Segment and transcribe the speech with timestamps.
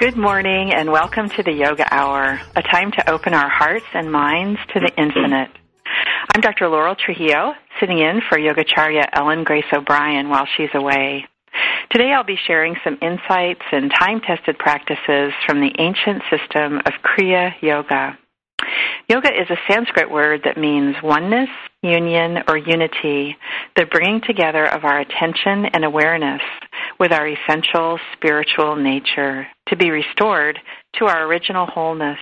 [0.00, 4.10] Good morning and welcome to the Yoga Hour, a time to open our hearts and
[4.10, 4.98] minds to the mm-hmm.
[4.98, 5.50] infinite.
[6.34, 6.68] I'm Dr.
[6.70, 11.26] Laurel Trujillo, sitting in for Yogacharya Ellen Grace O'Brien while she's away.
[11.90, 17.52] Today I'll be sharing some insights and time-tested practices from the ancient system of Kriya
[17.60, 18.16] Yoga.
[19.08, 21.48] Yoga is a Sanskrit word that means oneness,
[21.82, 23.36] union, or unity,
[23.76, 26.42] the bringing together of our attention and awareness
[26.98, 30.58] with our essential spiritual nature to be restored
[30.98, 32.18] to our original wholeness.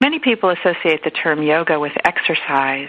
[0.00, 2.88] Many people associate the term yoga with exercise.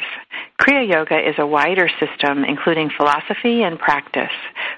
[0.61, 4.31] Kriya Yoga is a wider system including philosophy and practice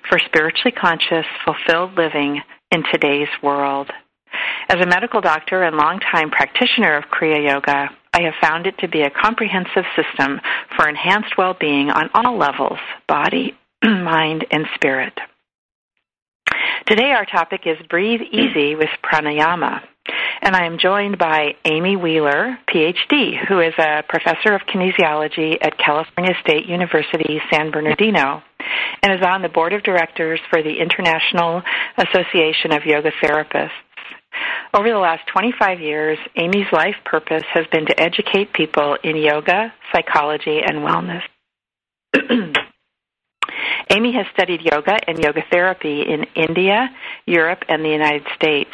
[0.09, 2.41] for spiritually conscious, fulfilled living
[2.71, 3.91] in today's world.
[4.69, 8.87] As a medical doctor and longtime practitioner of Kriya Yoga, I have found it to
[8.87, 10.39] be a comprehensive system
[10.75, 15.13] for enhanced well-being on all levels, body, mind, and spirit.
[16.85, 19.81] Today our topic is Breathe Easy with Pranayama.
[20.41, 25.77] And I am joined by Amy Wheeler, PhD, who is a professor of kinesiology at
[25.77, 28.43] California State University, San Bernardino,
[29.01, 31.61] and is on the board of directors for the International
[31.97, 33.69] Association of Yoga Therapists.
[34.73, 39.73] Over the last 25 years, Amy's life purpose has been to educate people in yoga,
[39.93, 41.21] psychology, and wellness.
[43.89, 46.89] Amy has studied yoga and yoga therapy in India,
[47.25, 48.71] Europe, and the United States.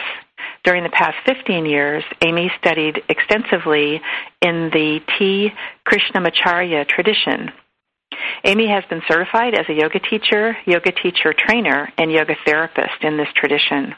[0.64, 4.02] During the past 15 years, Amy studied extensively
[4.42, 5.52] in the T.
[5.86, 7.52] Krishnamacharya tradition.
[8.44, 13.18] Amy has been certified as a yoga teacher, yoga teacher trainer, and yoga therapist in
[13.18, 13.96] this tradition.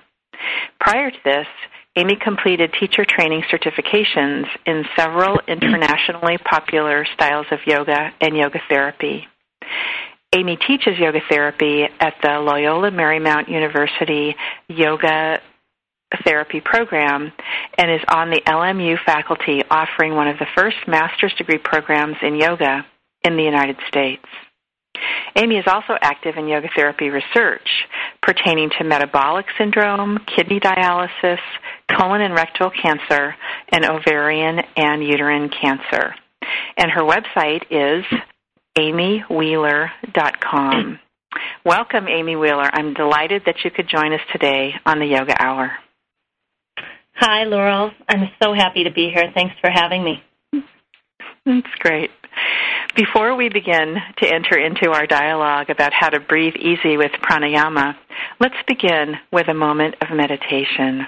[0.79, 1.47] Prior to this,
[1.95, 9.27] Amy completed teacher training certifications in several internationally popular styles of yoga and yoga therapy.
[10.33, 14.33] Amy teaches yoga therapy at the Loyola Marymount University
[14.69, 15.41] Yoga
[16.23, 17.31] Therapy Program
[17.77, 22.39] and is on the LMU faculty offering one of the first master's degree programs in
[22.39, 22.85] yoga
[23.23, 24.23] in the United States.
[25.35, 27.67] Amy is also active in yoga therapy research
[28.21, 31.39] pertaining to metabolic syndrome, kidney dialysis,
[31.89, 33.35] colon and rectal cancer,
[33.69, 36.13] and ovarian and uterine cancer.
[36.77, 38.05] And her website is
[38.77, 40.99] amywheeler.com.
[41.65, 42.69] Welcome, Amy Wheeler.
[42.73, 45.71] I'm delighted that you could join us today on the Yoga Hour.
[47.15, 47.91] Hi, Laurel.
[48.09, 49.31] I'm so happy to be here.
[49.33, 50.23] Thanks for having me.
[51.45, 52.11] That's great.
[52.95, 57.95] Before we begin to enter into our dialogue about how to breathe easy with pranayama,
[58.39, 61.07] let's begin with a moment of meditation.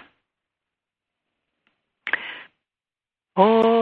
[3.36, 3.74] Om.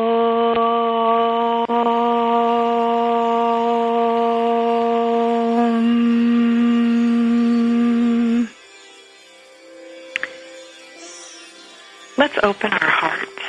[12.21, 13.41] Let's open our hearts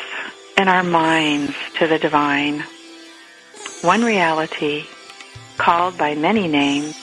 [0.57, 2.65] and our minds to the divine.
[3.83, 4.85] One reality,
[5.59, 6.97] called by many names,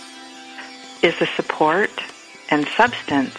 [1.03, 1.91] is the support
[2.49, 3.35] and substance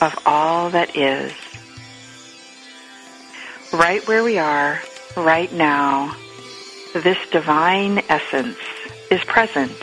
[0.00, 1.32] of all that is.
[3.72, 4.80] Right where we are,
[5.16, 6.16] right now,
[6.94, 8.58] this divine essence
[9.10, 9.76] is present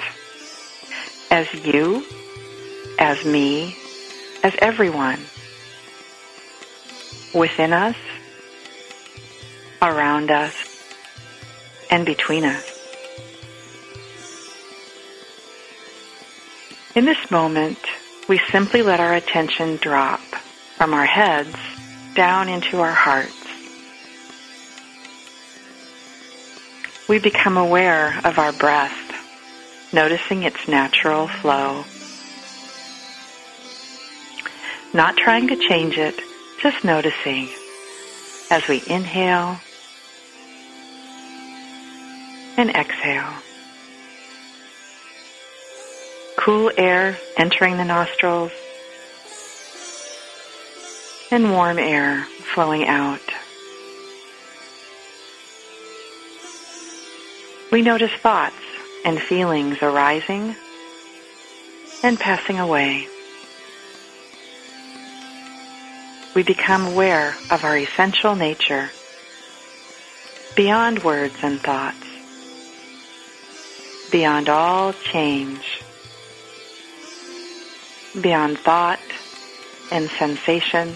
[1.29, 2.05] as you,
[2.97, 3.75] as me,
[4.43, 5.19] as everyone,
[7.33, 7.95] within us,
[9.81, 10.53] around us,
[11.93, 12.65] and between us.
[16.95, 17.77] In this moment,
[18.27, 20.19] we simply let our attention drop
[20.75, 21.55] from our heads
[22.15, 23.31] down into our hearts.
[27.07, 31.85] We become aware of our breath, noticing its natural flow.
[34.95, 36.19] Not trying to change it,
[36.59, 37.49] just noticing
[38.49, 39.59] as we inhale
[42.57, 43.33] and exhale.
[46.37, 48.51] Cool air entering the nostrils
[51.31, 53.21] and warm air flowing out.
[57.71, 58.55] We notice thoughts
[59.03, 60.55] and feelings arising
[62.03, 63.07] and passing away.
[66.35, 68.89] We become aware of our essential nature
[70.55, 72.05] beyond words and thoughts,
[74.13, 75.81] beyond all change,
[78.21, 78.99] beyond thought
[79.91, 80.93] and sensation,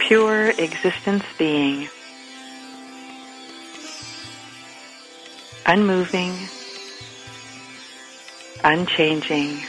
[0.00, 1.88] pure existence being
[5.64, 6.36] unmoving,
[8.64, 9.60] unchanging,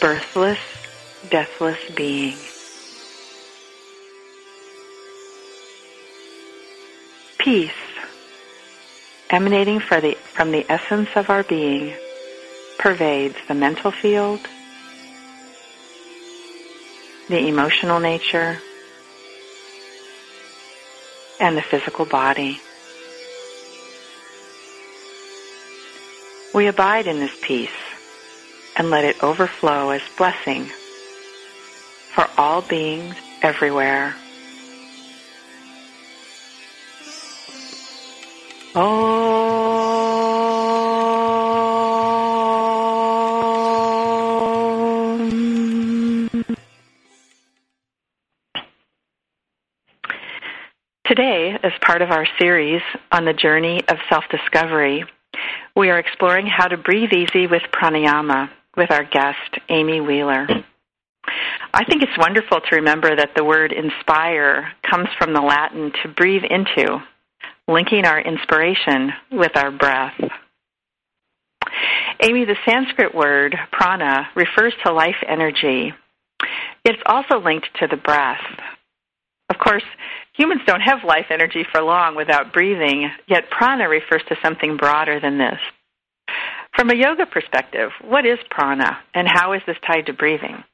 [0.00, 0.58] birthless,
[1.30, 2.36] deathless being.
[7.44, 7.72] Peace,
[9.28, 11.92] emanating the, from the essence of our being,
[12.78, 14.40] pervades the mental field,
[17.28, 18.56] the emotional nature,
[21.38, 22.58] and the physical body.
[26.54, 27.68] We abide in this peace
[28.74, 30.64] and let it overflow as blessing
[32.14, 34.14] for all beings everywhere.
[38.74, 38.80] Today,
[51.62, 52.82] as part of our series
[53.12, 55.04] on the journey of self-discovery,
[55.76, 59.38] we are exploring how to breathe easy with pranayama with our guest,
[59.68, 60.48] Amy Wheeler.
[61.72, 66.08] I think it's wonderful to remember that the word inspire comes from the Latin to
[66.08, 67.00] breathe into,
[67.68, 70.14] linking our inspiration with our breath.
[72.20, 75.92] Amy, the Sanskrit word prana refers to life energy.
[76.84, 78.40] It's also linked to the breath.
[79.50, 79.82] Of course,
[80.34, 85.20] Humans don't have life energy for long without breathing, yet prana refers to something broader
[85.20, 85.58] than this.
[86.74, 90.64] From a yoga perspective, what is prana and how is this tied to breathing?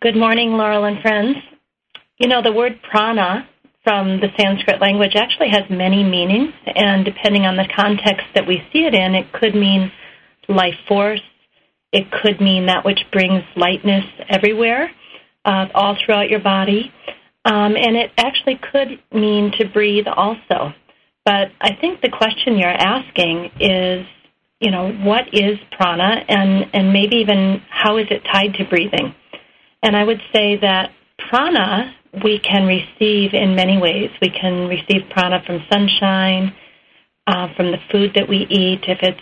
[0.00, 1.36] Good morning, Laurel and friends.
[2.18, 3.48] You know, the word prana
[3.84, 8.62] from the Sanskrit language actually has many meanings, and depending on the context that we
[8.72, 9.90] see it in, it could mean
[10.48, 11.22] life force,
[11.92, 14.90] it could mean that which brings lightness everywhere
[15.44, 16.92] uh, all throughout your body.
[17.44, 20.72] Um, and it actually could mean to breathe also.
[21.24, 24.06] But I think the question you're asking is,
[24.60, 29.14] you know, what is prana and, and maybe even how is it tied to breathing?
[29.82, 30.92] And I would say that
[31.28, 34.10] prana we can receive in many ways.
[34.20, 36.54] We can receive prana from sunshine,
[37.26, 38.80] uh, from the food that we eat.
[38.86, 39.20] If it's,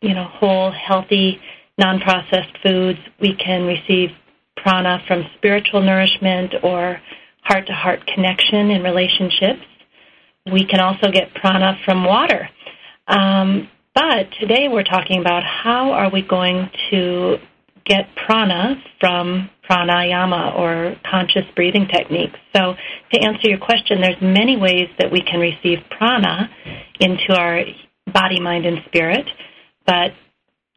[0.00, 1.40] you know, whole, healthy,
[1.78, 4.10] non processed foods, we can receive
[4.56, 7.00] prana from spiritual nourishment or
[7.42, 9.66] heart to heart connection in relationships.
[10.50, 12.48] We can also get prana from water.
[13.06, 17.36] Um, but today we're talking about how are we going to
[17.84, 22.38] get prana from pranayama or conscious breathing techniques.
[22.54, 22.74] So
[23.12, 26.50] to answer your question, there's many ways that we can receive prana
[27.00, 27.62] into our
[28.12, 29.26] body, mind, and spirit.
[29.86, 30.12] But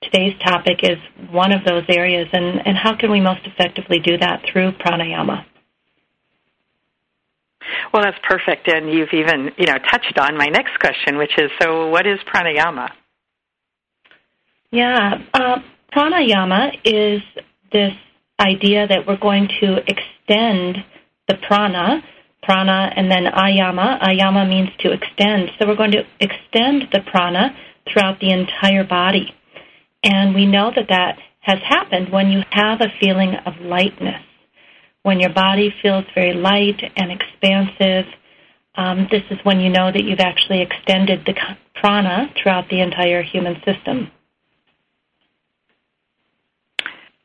[0.04, 0.98] today's topic is
[1.32, 5.46] one of those areas, and, and how can we most effectively do that through pranayama?
[7.94, 11.50] Well, that's perfect, and you've even you know touched on my next question, which is
[11.62, 12.90] so what is pranayama?
[14.72, 15.58] Yeah, uh,
[15.92, 17.22] pranayama is
[17.72, 17.94] this
[18.40, 20.84] idea that we're going to extend
[21.28, 22.04] the prana,
[22.44, 24.02] prana, and then ayama.
[24.02, 25.50] Ayama means to extend.
[25.58, 27.56] So we're going to extend the prana
[27.88, 29.34] throughout the entire body.
[30.04, 34.22] And we know that that has happened when you have a feeling of lightness,
[35.04, 38.12] when your body feels very light and expansive.
[38.76, 41.34] Um, this is when you know that you've actually extended the
[41.76, 44.12] prana throughout the entire human system.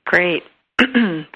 [0.05, 0.43] Great.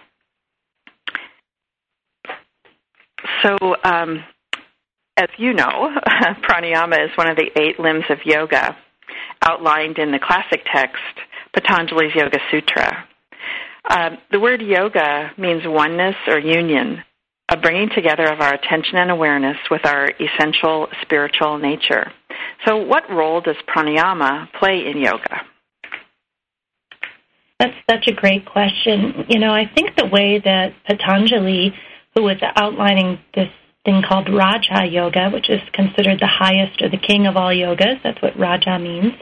[3.42, 4.24] so, um,
[5.16, 5.90] as you know,
[6.48, 8.76] pranayama is one of the eight limbs of yoga
[9.42, 10.96] outlined in the classic text,
[11.54, 13.06] Patanjali's Yoga Sutra.
[13.88, 17.02] Uh, the word yoga means oneness or union,
[17.50, 22.10] a bringing together of our attention and awareness with our essential spiritual nature.
[22.66, 25.42] So, what role does pranayama play in yoga?
[27.58, 29.26] That's such a great question.
[29.28, 31.72] You know, I think the way that Patanjali,
[32.14, 33.48] who was outlining this
[33.84, 38.02] thing called Raja Yoga, which is considered the highest or the king of all yogas,
[38.02, 39.12] that's what Raja means,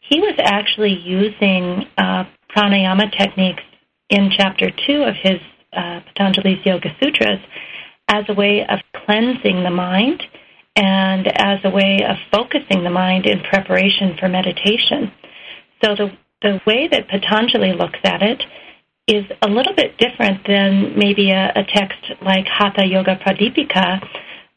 [0.00, 2.24] he was actually using uh,
[2.56, 3.62] pranayama techniques
[4.08, 5.40] in chapter two of his
[5.76, 7.40] uh, Patanjali's Yoga Sutras
[8.08, 10.22] as a way of cleansing the mind
[10.74, 15.12] and as a way of focusing the mind in preparation for meditation.
[15.84, 16.10] So the
[16.42, 18.42] the way that Patanjali looks at it
[19.06, 24.06] is a little bit different than maybe a, a text like Hatha Yoga Pradipika,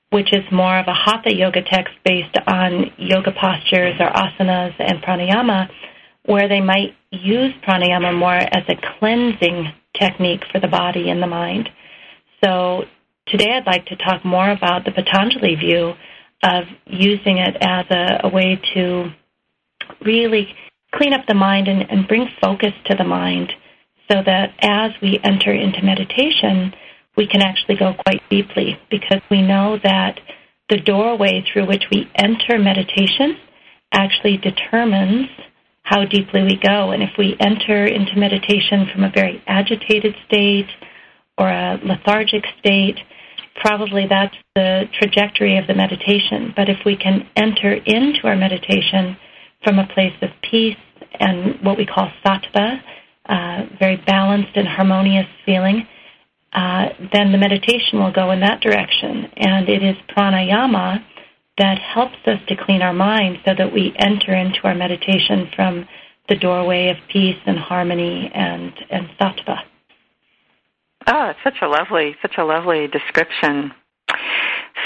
[0.10, 5.02] which is more of a Hatha Yoga text based on yoga postures or asanas and
[5.02, 5.70] pranayama,
[6.26, 11.28] where they might use pranayama more as a cleansing technique for the body and the
[11.28, 11.70] mind.
[12.44, 12.84] So
[13.28, 15.94] today I'd like to talk more about the Patanjali view
[16.44, 19.12] of using it as a, a way to
[20.04, 20.54] really
[20.94, 23.54] clean up the mind and, and bring focus to the mind
[24.10, 26.74] so that as we enter into meditation,
[27.16, 30.20] we can actually go quite deeply because we know that
[30.70, 33.38] the doorway through which we enter meditation
[33.94, 35.28] actually determines
[35.84, 36.92] how deeply we go.
[36.92, 40.70] And if we enter into meditation from a very agitated state
[41.38, 42.98] or a lethargic state,
[43.56, 46.54] probably that's the trajectory of the meditation.
[46.56, 49.18] But if we can enter into our meditation
[49.64, 50.78] from a place of peace
[51.20, 52.82] and what we call sattva,
[53.28, 55.88] uh, very balanced and harmonious feeling,
[56.54, 59.30] uh, then the meditation will go in that direction.
[59.38, 61.04] And it is pranayama
[61.58, 65.88] that helps us to clean our mind so that we enter into our meditation from
[66.28, 69.60] the doorway of peace and harmony and, and sattva.
[71.08, 73.74] Oh, it's such a lovely, such a lovely description.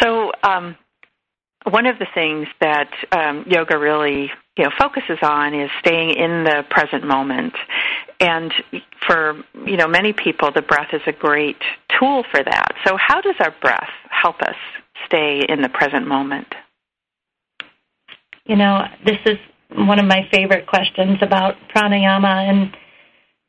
[0.01, 0.77] So, um,
[1.69, 6.43] one of the things that um, yoga really you know focuses on is staying in
[6.43, 7.53] the present moment.
[8.19, 8.53] And
[9.07, 9.35] for
[9.65, 11.61] you know many people the breath is a great
[11.99, 12.75] tool for that.
[12.85, 14.55] So how does our breath help us
[15.05, 16.47] stay in the present moment?
[18.45, 19.37] You know this is
[19.71, 22.49] one of my favorite questions about pranayama.
[22.49, 22.77] And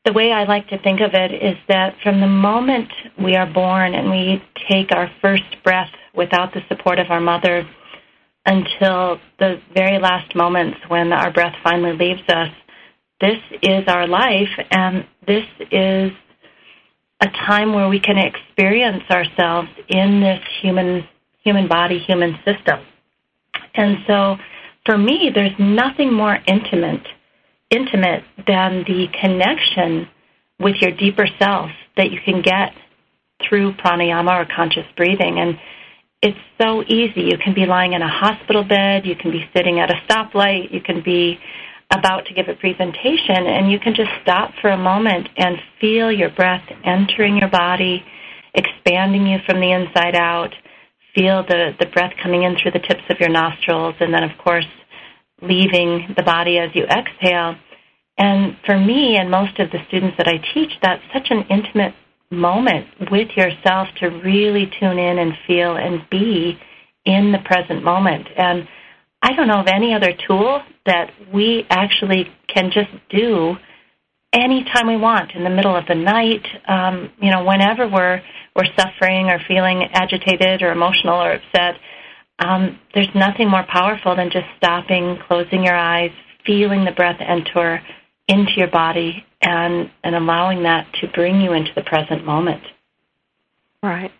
[0.05, 3.51] the way I like to think of it is that from the moment we are
[3.51, 7.67] born and we take our first breath without the support of our mother
[8.47, 12.49] until the very last moments when our breath finally leaves us.
[13.19, 16.11] This is our life, and this is
[17.21, 21.07] a time where we can experience ourselves in this human
[21.43, 22.79] human body, human system.
[23.73, 24.37] And so,
[24.85, 27.05] for me, there's nothing more intimate
[27.69, 30.07] intimate than the connection
[30.59, 32.73] with your deeper self that you can get
[33.47, 35.39] through pranayama or conscious breathing.
[35.39, 35.59] And
[36.21, 37.21] it's so easy.
[37.21, 40.73] You can be lying in a hospital bed, you can be sitting at a stoplight,
[40.73, 41.37] you can be
[41.93, 46.11] about to give a presentation, and you can just stop for a moment and feel
[46.11, 48.03] your breath entering your body,
[48.53, 50.53] expanding you from the inside out.
[51.15, 54.37] Feel the, the breath coming in through the tips of your nostrils, and then, of
[54.43, 54.67] course,
[55.41, 57.55] leaving the body as you exhale.
[58.17, 61.93] And for me and most of the students that I teach, that's such an intimate
[62.29, 66.59] moment with yourself to really tune in and feel and be
[67.05, 68.27] in the present moment.
[68.35, 68.67] And
[69.21, 73.55] I don't know of any other tool that we actually can just do
[74.33, 78.21] anytime we want in the middle of the night, um, you know, whenever we're
[78.55, 81.75] we're suffering or feeling agitated or emotional or upset.
[82.39, 86.11] Um, there's nothing more powerful than just stopping, closing your eyes,
[86.45, 87.81] feeling the breath enter
[88.27, 92.63] into your body and and allowing that to bring you into the present moment.
[93.83, 94.11] Right.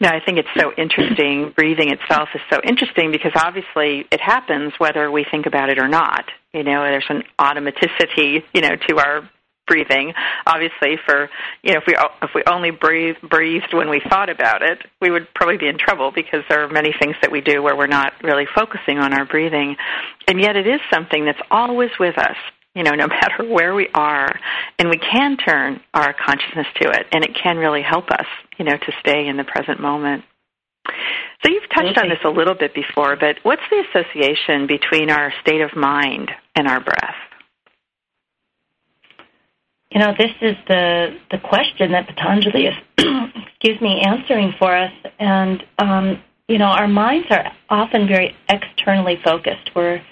[0.00, 1.52] No, I think it's so interesting.
[1.56, 5.88] Breathing itself is so interesting because obviously it happens whether we think about it or
[5.88, 6.24] not.
[6.52, 9.28] You know, there's an automaticity, you know, to our
[9.66, 10.14] breathing.
[10.46, 11.28] Obviously, for
[11.62, 15.10] you know, if we if we only breathe breathed when we thought about it, we
[15.10, 17.86] would probably be in trouble because there are many things that we do where we're
[17.86, 19.76] not really focusing on our breathing,
[20.26, 22.36] and yet it is something that's always with us.
[22.74, 24.38] You know, no matter where we are,
[24.78, 28.26] and we can turn our consciousness to it, and it can really help us,
[28.58, 30.24] you know, to stay in the present moment.
[31.44, 35.32] So you've touched on this a little bit before, but what's the association between our
[35.42, 37.14] state of mind and our breath?
[39.90, 44.92] You know, this is the the question that Patanjali is, excuse me, answering for us.
[45.18, 49.70] And um, you know, our minds are often very externally focused.
[49.74, 50.02] We're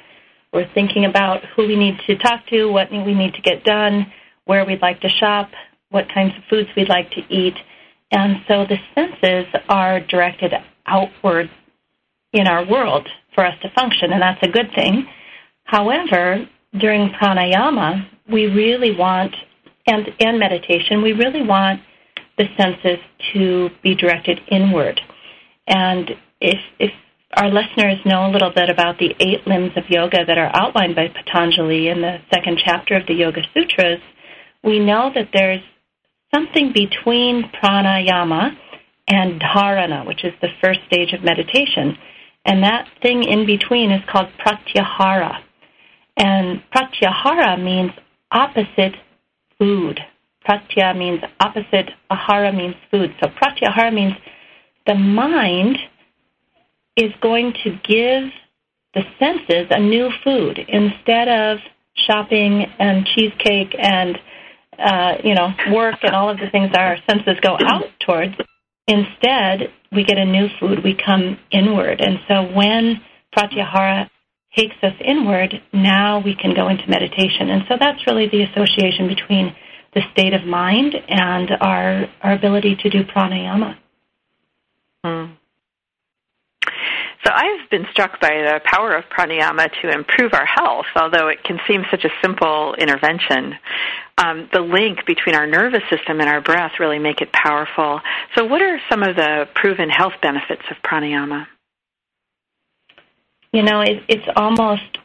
[0.53, 4.12] we're thinking about who we need to talk to, what we need to get done,
[4.45, 5.50] where we'd like to shop,
[5.91, 7.55] what kinds of foods we'd like to eat,
[8.11, 10.53] and so the senses are directed
[10.87, 11.50] outward
[12.33, 15.07] in our world for us to function, and that's a good thing.
[15.65, 16.49] However,
[16.79, 19.35] during pranayama, we really want
[19.87, 21.81] and, and meditation, we really want
[22.38, 22.99] the senses
[23.33, 25.00] to be directed inward.
[25.67, 26.11] And
[26.41, 26.91] if, if
[27.37, 30.97] our listeners know a little bit about the eight limbs of yoga that are outlined
[30.97, 34.00] by Patanjali in the second chapter of the Yoga Sutras,
[34.64, 35.61] we know that there's
[36.35, 38.57] something between pranayama
[39.09, 41.99] and dharana, which is the first stage of meditation.
[42.47, 45.40] And that thing in between is called pratyahara.
[46.16, 47.90] And pratyahara means
[48.33, 48.95] opposite
[49.59, 50.00] food.
[50.49, 53.14] Pratya means opposite, ahara means food.
[53.21, 54.14] So pratyahara means
[54.87, 55.76] the mind
[56.97, 58.31] is going to give
[58.95, 61.59] the senses a new food instead of
[61.95, 64.19] shopping and cheesecake and
[64.79, 68.35] uh, you know work and all of the things our senses go out towards.
[68.88, 70.85] Instead, we get a new food.
[70.85, 73.00] We come inward, and so when
[73.37, 74.09] pratyahara
[74.57, 77.50] takes us inward, now we can go into meditation.
[77.50, 79.55] And so that's really the association between
[79.95, 83.76] the state of mind and our, our ability to do pranayama.
[85.05, 85.33] Hmm.
[87.26, 91.43] So I've been struck by the power of pranayama to improve our health, although it
[91.43, 93.54] can seem such a simple intervention.
[94.17, 98.00] Um, the link between our nervous system and our breath really make it powerful.
[98.36, 101.49] So what are some of the proven health benefits of pranayama?
[103.52, 104.99] You know, it, it's almost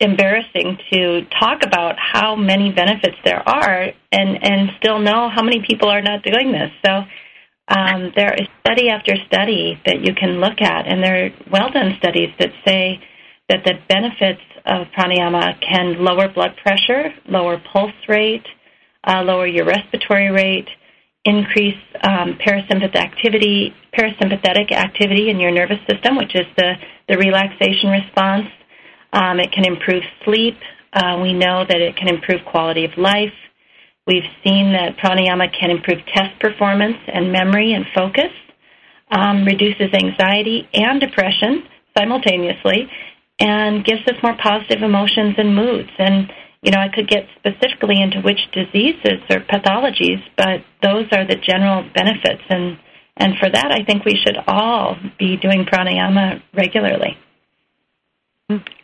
[0.00, 5.62] embarrassing to talk about how many benefits there are and, and still know how many
[5.68, 6.70] people are not doing this.
[6.82, 7.02] So
[7.68, 11.70] um, there is study after study that you can look at, and there are well
[11.70, 13.00] done studies that say
[13.48, 18.46] that the benefits of pranayama can lower blood pressure, lower pulse rate,
[19.06, 20.68] uh, lower your respiratory rate,
[21.24, 26.74] increase um, parasympathetic activity, parasympathetic activity in your nervous system, which is the,
[27.08, 28.46] the relaxation response.
[29.12, 30.56] Um, it can improve sleep.
[30.92, 33.32] Uh, we know that it can improve quality of life.
[34.06, 38.32] We've seen that pranayama can improve test performance and memory and focus,
[39.10, 41.64] um, reduces anxiety and depression
[41.96, 42.88] simultaneously,
[43.38, 45.90] and gives us more positive emotions and moods.
[45.98, 51.26] And you know, I could get specifically into which diseases or pathologies, but those are
[51.26, 52.42] the general benefits.
[52.48, 52.78] And,
[53.16, 57.18] and for that, I think we should all be doing pranayama regularly.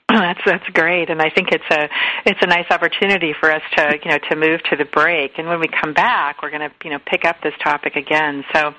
[0.18, 1.87] That's that's great, and I think it's a
[2.25, 5.38] it's a nice opportunity for us to you know to move to the break.
[5.38, 8.42] And when we come back, we're going to you know pick up this topic again.
[8.55, 8.73] So,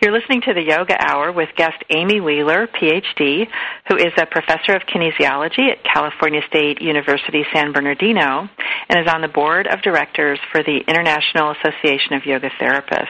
[0.00, 3.48] you're listening to the Yoga Hour with guest Amy Wheeler, PhD,
[3.88, 8.48] who is a professor of kinesiology at California State University San Bernardino,
[8.88, 13.08] and is on the board of directors for the International Association of Yoga Therapists.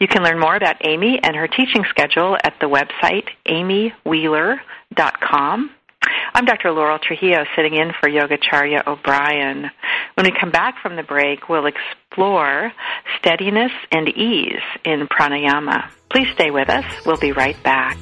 [0.00, 5.70] You can learn more about Amy and her teaching schedule at the website amywheeler.com.
[6.36, 6.72] I'm Dr.
[6.72, 9.70] Laurel Trujillo sitting in for Yogacharya O'Brien.
[10.14, 12.72] When we come back from the break, we'll explore
[13.20, 15.88] steadiness and ease in pranayama.
[16.10, 16.84] Please stay with us.
[17.06, 17.98] We'll be right back.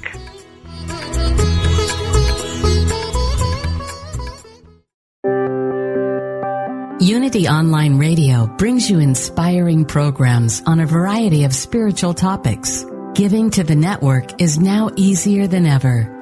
[7.03, 12.87] Unity Online Radio brings you inspiring programs on a variety of spiritual topics.
[13.15, 16.22] Giving to the network is now easier than ever.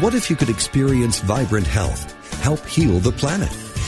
[0.00, 3.52] What if you could experience vibrant health, help heal the planet,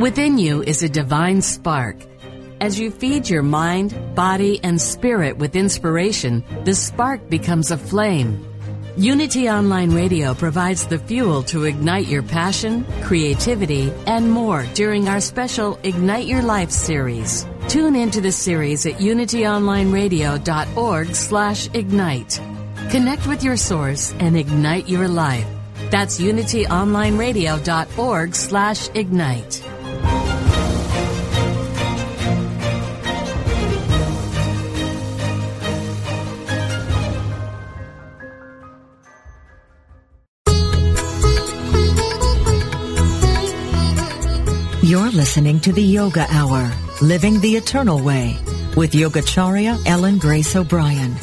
[0.00, 1.96] Within you is a divine spark.
[2.58, 8.42] As you feed your mind, body, and spirit with inspiration, the spark becomes a flame.
[8.96, 15.20] Unity Online Radio provides the fuel to ignite your passion, creativity, and more during our
[15.20, 17.46] special Ignite Your Life series.
[17.68, 22.40] Tune into the series at unityonlineradio.org slash ignite.
[22.90, 25.46] Connect with your source and ignite your life.
[25.90, 29.69] That's unityonlineradio.org slash ignite.
[45.10, 46.70] You're listening to the Yoga Hour,
[47.02, 48.38] Living the Eternal Way,
[48.76, 51.16] with Yogacharya Ellen Grace O'Brien.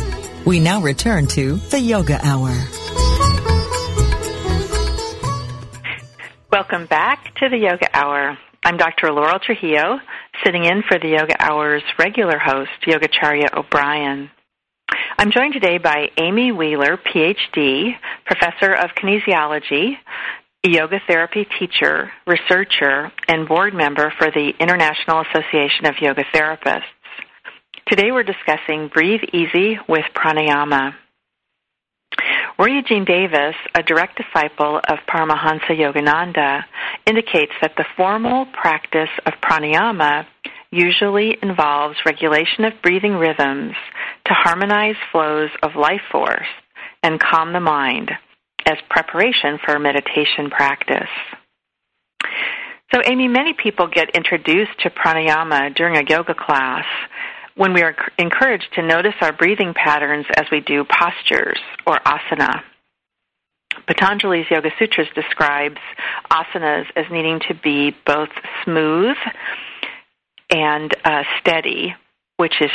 [0.46, 2.52] We now return to the Yoga Hour.
[6.52, 8.38] Welcome back to the Yoga Hour.
[8.66, 9.14] I'm Dr.
[9.14, 10.02] Laurel Trujillo,
[10.44, 14.30] sitting in for the Yoga Hour's regular host, Yogacharya O'Brien.
[15.18, 17.96] I'm joined today by Amy Wheeler, PhD,
[18.26, 19.98] professor of kinesiology,
[20.64, 26.84] yoga therapy teacher, researcher, and board member for the International Association of Yoga Therapists.
[27.88, 30.94] Today we're discussing Breathe Easy with Pranayama.
[32.60, 36.64] Roy Eugene Davis, a direct disciple of Paramahansa Yogananda,
[37.06, 40.26] indicates that the formal practice of pranayama
[40.72, 43.76] usually involves regulation of breathing rhythms
[44.26, 46.48] to harmonize flows of life force
[47.04, 48.12] and calm the mind
[48.68, 51.10] as preparation for meditation practice.
[52.94, 56.86] So, Amy, many people get introduced to pranayama during a yoga class
[57.56, 62.62] when we are encouraged to notice our breathing patterns as we do postures or asana.
[63.88, 65.78] Patanjali's Yoga Sutras describes
[66.32, 68.30] asanas as needing to be both
[68.64, 69.16] smooth
[70.50, 71.96] and uh, steady,
[72.38, 72.72] which is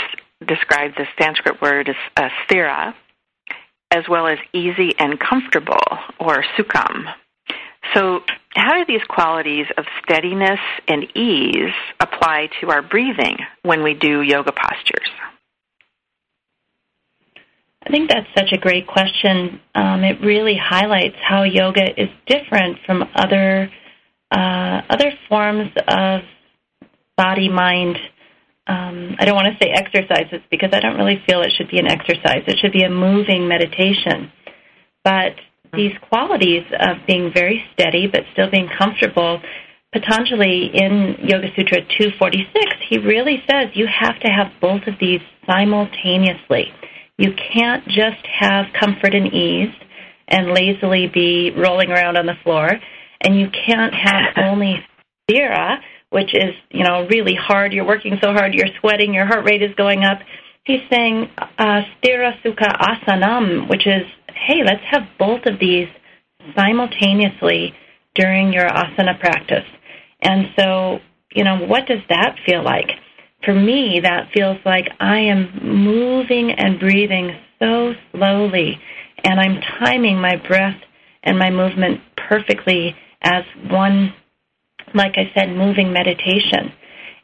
[0.47, 2.95] described the Sanskrit word as uh, sthira,
[3.93, 5.85] as well as easy and comfortable,
[6.19, 7.05] or sukham.
[7.95, 8.21] So,
[8.55, 14.23] how do these qualities of steadiness and ease apply to our breathing when we do
[14.23, 15.11] yoga postures?
[17.85, 19.61] I think that's such a great question.
[19.75, 23.71] Um, it really highlights how yoga is different from other
[24.31, 26.21] uh, other forms of
[27.17, 27.99] body mind
[28.67, 31.79] um, I don't want to say exercises because I don't really feel it should be
[31.79, 32.45] an exercise.
[32.47, 34.31] It should be a moving meditation.
[35.05, 35.35] But
[35.73, 39.41] these qualities of being very steady but still being comfortable,
[39.93, 42.49] Patanjali in Yoga Sutra 246,
[42.89, 46.73] he really says you have to have both of these simultaneously.
[47.19, 49.75] You can't just have comfort and ease
[50.29, 52.71] and lazily be rolling around on the floor,
[53.21, 54.85] and you can't have only
[55.29, 55.79] sthira
[56.13, 57.73] which is, you know, really hard.
[57.73, 60.19] You're working so hard, you're sweating, your heart rate is going up.
[60.65, 65.89] He's saying uh, sthira sukha asanam, which is, hey, let's have both of these
[66.55, 67.75] simultaneously
[68.15, 69.65] during your asana practice.
[70.21, 70.99] And so,
[71.35, 72.91] you know, what does that feel like?
[73.45, 78.79] For me, that feels like I am moving and breathing so slowly,
[79.25, 80.77] and I'm timing my breath
[81.23, 84.13] and my movement perfectly as one
[84.95, 86.73] like I said, moving meditation.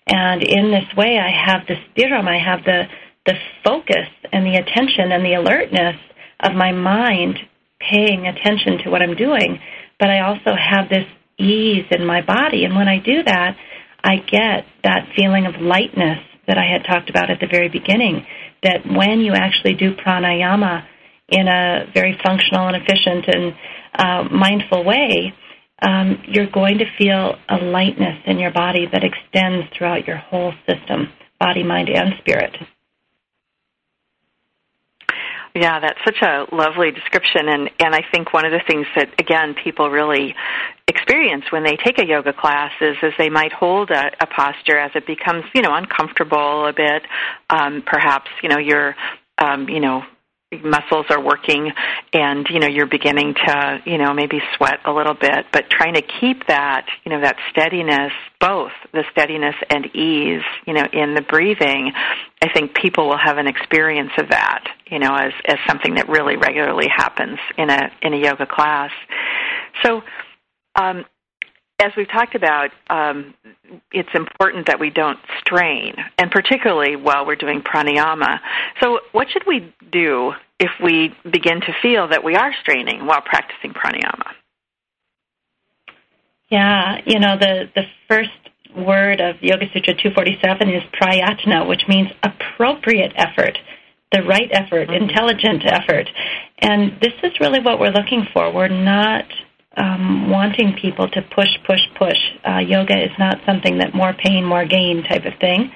[0.07, 2.85] And in this way, I have the spirit, I have the,
[3.27, 5.97] the focus and the attention and the alertness
[6.41, 7.39] of my mind
[7.79, 9.61] paying attention to what I'm doing.
[10.01, 11.07] But I also have this
[11.39, 12.65] ease in my body.
[12.65, 13.57] And when I do that,
[14.03, 18.27] I get that feeling of lightness that I had talked about at the very beginning.
[18.63, 20.85] That when you actually do pranayama
[21.29, 23.55] in a very functional and efficient and
[23.95, 25.35] uh, mindful way,
[25.83, 30.53] um, you're going to feel a lightness in your body that extends throughout your whole
[30.67, 32.57] system body, mind, and spirit.
[35.55, 39.09] Yeah, that's such a lovely description, and and I think one of the things that
[39.19, 40.35] again people really
[40.87, 44.79] experience when they take a yoga class is is they might hold a, a posture
[44.79, 47.03] as it becomes you know uncomfortable a bit.
[47.51, 48.95] Um, perhaps you know you're
[49.39, 50.03] um, you know
[50.65, 51.71] muscles are working
[52.15, 55.93] and you know you're beginning to you know maybe sweat a little bit but trying
[55.93, 61.15] to keep that you know that steadiness both the steadiness and ease you know in
[61.15, 61.93] the breathing
[62.43, 66.09] i think people will have an experience of that you know as as something that
[66.09, 68.91] really regularly happens in a in a yoga class.
[69.85, 70.03] So
[70.77, 71.05] um
[71.81, 73.35] as we've talked about, um,
[73.93, 78.41] it's important that we don't strain, and particularly while we're doing pranayama.
[78.81, 83.21] So, what should we do if we begin to feel that we are straining while
[83.21, 84.33] practicing pranayama?
[86.51, 88.31] Yeah, you know, the, the first
[88.77, 93.59] word of Yoga Sutra 247 is prayatna, which means appropriate effort,
[94.13, 95.09] the right effort, mm-hmm.
[95.09, 96.09] intelligent effort.
[96.59, 98.53] And this is really what we're looking for.
[98.53, 99.27] We're not
[99.77, 102.19] um, wanting people to push, push, push.
[102.47, 105.71] Uh, yoga is not something that more pain, more gain type of thing.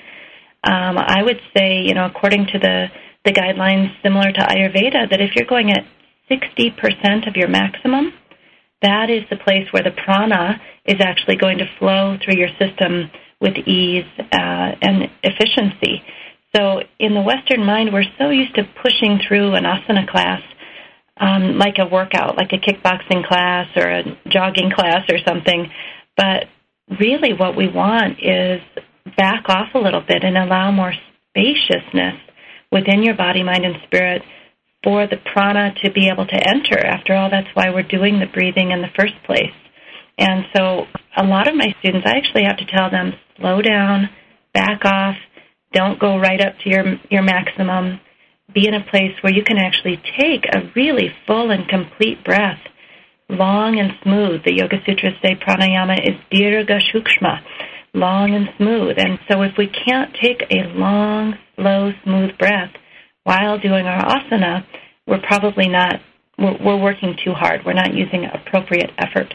[0.65, 2.87] Um, I would say, you know, according to the,
[3.25, 5.85] the guidelines similar to Ayurveda, that if you're going at
[6.31, 8.13] 60% of your maximum,
[8.81, 13.11] that is the place where the prana is actually going to flow through your system
[13.41, 16.03] with ease uh, and efficiency.
[16.55, 20.43] So in the Western mind, we're so used to pushing through an asana class
[21.19, 25.71] um, like a workout, like a kickboxing class or a jogging class or something.
[26.17, 26.47] But
[27.01, 28.61] really, what we want is
[29.17, 30.93] back off a little bit and allow more
[31.31, 32.17] spaciousness
[32.71, 34.23] within your body, mind, and spirit
[34.83, 36.79] for the prana to be able to enter.
[36.79, 39.55] After all, that's why we're doing the breathing in the first place.
[40.19, 44.09] And so, a lot of my students, I actually have to tell them slow down,
[44.53, 45.17] back off,
[45.73, 48.01] don't go right up to your your maximum
[48.55, 52.61] be in a place where you can actually take a really full and complete breath,
[53.29, 54.45] long and smooth.
[54.45, 57.41] The Yoga Sutras say pranayama is dirgha sukshma,
[57.95, 58.97] long and smooth.
[58.99, 62.71] And so if we can't take a long, slow, smooth breath
[63.25, 64.65] while doing our asana,
[65.07, 66.01] we're probably not,
[66.39, 67.63] we're, we're working too hard.
[67.65, 69.35] We're not using appropriate effort.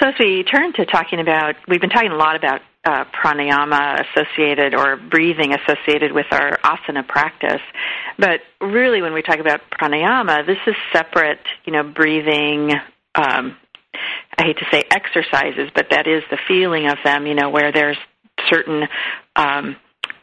[0.00, 4.04] So as we turn to talking about, we've been talking a lot about uh, pranayama
[4.04, 7.60] associated or breathing associated with our asana practice.
[8.18, 12.72] But really, when we talk about pranayama, this is separate, you know, breathing.
[13.14, 13.56] Um,
[14.38, 17.72] I hate to say exercises, but that is the feeling of them, you know, where
[17.72, 17.98] there's
[18.48, 18.88] certain
[19.36, 19.76] um,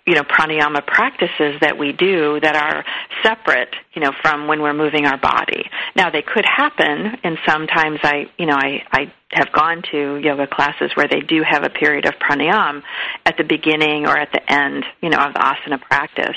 [0.09, 2.83] you know pranayama practices that we do that are
[3.21, 5.69] separate you know from when we're moving our body.
[5.95, 10.47] Now they could happen and sometimes i you know i i have gone to yoga
[10.47, 12.81] classes where they do have a period of pranayama
[13.23, 16.35] at the beginning or at the end you know of the asana practice.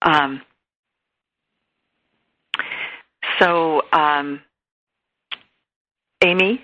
[0.00, 0.40] Um
[3.38, 4.40] so um
[6.24, 6.62] amy?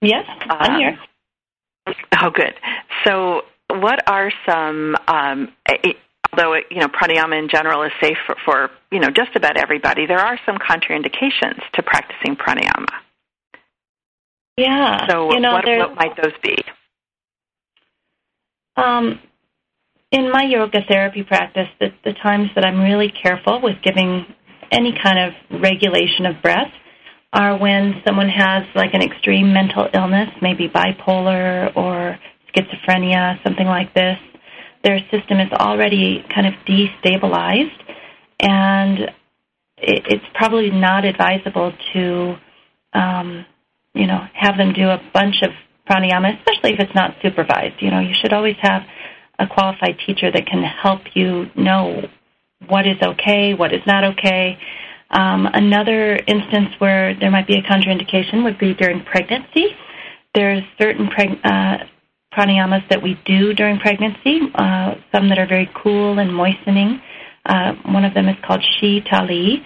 [0.00, 0.98] Yes i'm um, here.
[2.22, 2.54] oh good.
[3.04, 3.42] So
[3.80, 5.96] what are some um, it,
[6.32, 9.56] although it, you know pranayama in general is safe for, for you know just about
[9.56, 12.86] everybody, there are some contraindications to practicing pranayama.
[14.56, 15.06] Yeah.
[15.08, 16.56] So you know, what, what might those be?
[18.76, 19.20] Um,
[20.10, 24.26] in my yoga therapy practice, the, the times that I'm really careful with giving
[24.70, 26.72] any kind of regulation of breath
[27.32, 32.18] are when someone has like an extreme mental illness, maybe bipolar or
[32.56, 34.18] schizophrenia, something like this,
[34.82, 37.82] their system is already kind of destabilized,
[38.40, 38.98] and
[39.78, 42.36] it, it's probably not advisable to,
[42.92, 43.44] um,
[43.94, 45.50] you know, have them do a bunch of
[45.90, 47.80] pranayama, especially if it's not supervised.
[47.80, 48.82] You know, you should always have
[49.38, 52.02] a qualified teacher that can help you know
[52.68, 54.58] what is okay, what is not okay.
[55.10, 59.76] Um, another instance where there might be a contraindication would be during pregnancy.
[60.34, 61.84] There's certain preg- uh,
[62.36, 67.00] pranayamas that we do during pregnancy, uh, some that are very cool and moistening.
[67.44, 69.62] Uh, one of them is called Shitali.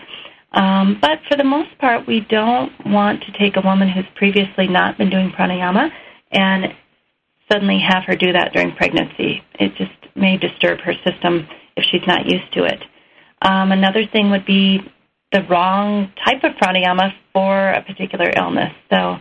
[0.53, 4.69] Um, but for the most part, we don't want to take a woman who's previously
[4.69, 5.89] not been doing pranayama
[6.33, 6.67] and
[7.51, 9.43] suddenly have her do that during pregnancy.
[9.59, 12.83] It just may disturb her system if she's not used to it.
[13.43, 14.81] Um, another thing would be
[15.33, 18.73] the wrong type of pranayama for a particular illness.
[18.93, 19.17] So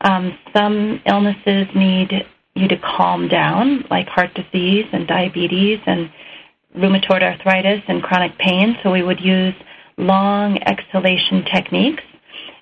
[0.00, 2.10] um, some illnesses need
[2.54, 6.10] you to calm down, like heart disease and diabetes and
[6.76, 8.76] rheumatoid arthritis and chronic pain.
[8.82, 9.54] So we would use
[9.96, 12.02] long exhalation techniques.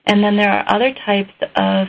[0.07, 1.89] And then there are other types of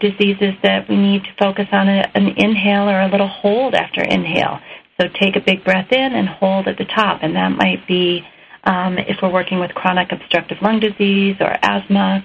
[0.00, 4.02] diseases that we need to focus on a, an inhale or a little hold after
[4.02, 4.58] inhale.
[5.00, 8.22] So take a big breath in and hold at the top, and that might be
[8.64, 12.24] um, if we're working with chronic obstructive lung disease or asthma.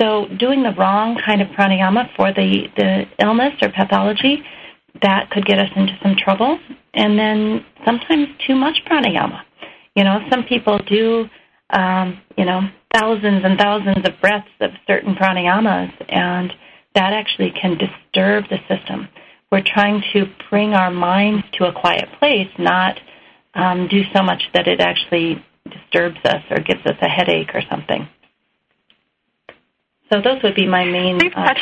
[0.00, 4.42] So doing the wrong kind of pranayama for the, the illness or pathology,
[5.02, 6.58] that could get us into some trouble.
[6.94, 9.42] And then sometimes too much pranayama.
[9.94, 11.28] You know, some people do,
[11.70, 16.52] um, you know, thousands and thousands of breaths of certain pranayamas, and
[16.94, 19.08] that actually can disturb the system.
[19.50, 22.98] We're trying to bring our minds to a quiet place, not
[23.54, 27.62] um, do so much that it actually disturbs us or gives us a headache or
[27.70, 28.08] something.
[30.14, 31.54] So those would be my main uh.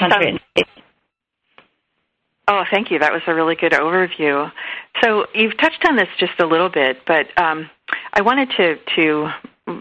[2.49, 2.99] Oh, thank you.
[2.99, 4.53] That was a really good overview.
[5.03, 7.71] So you've touched on this just a little bit, but um,
[8.13, 9.29] I wanted to to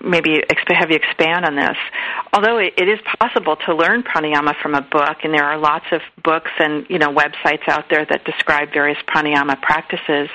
[0.05, 1.75] maybe have you expand on this.
[2.31, 5.85] Although it, it is possible to learn pranayama from a book, and there are lots
[5.91, 10.29] of books and you know websites out there that describe various pranayama practices.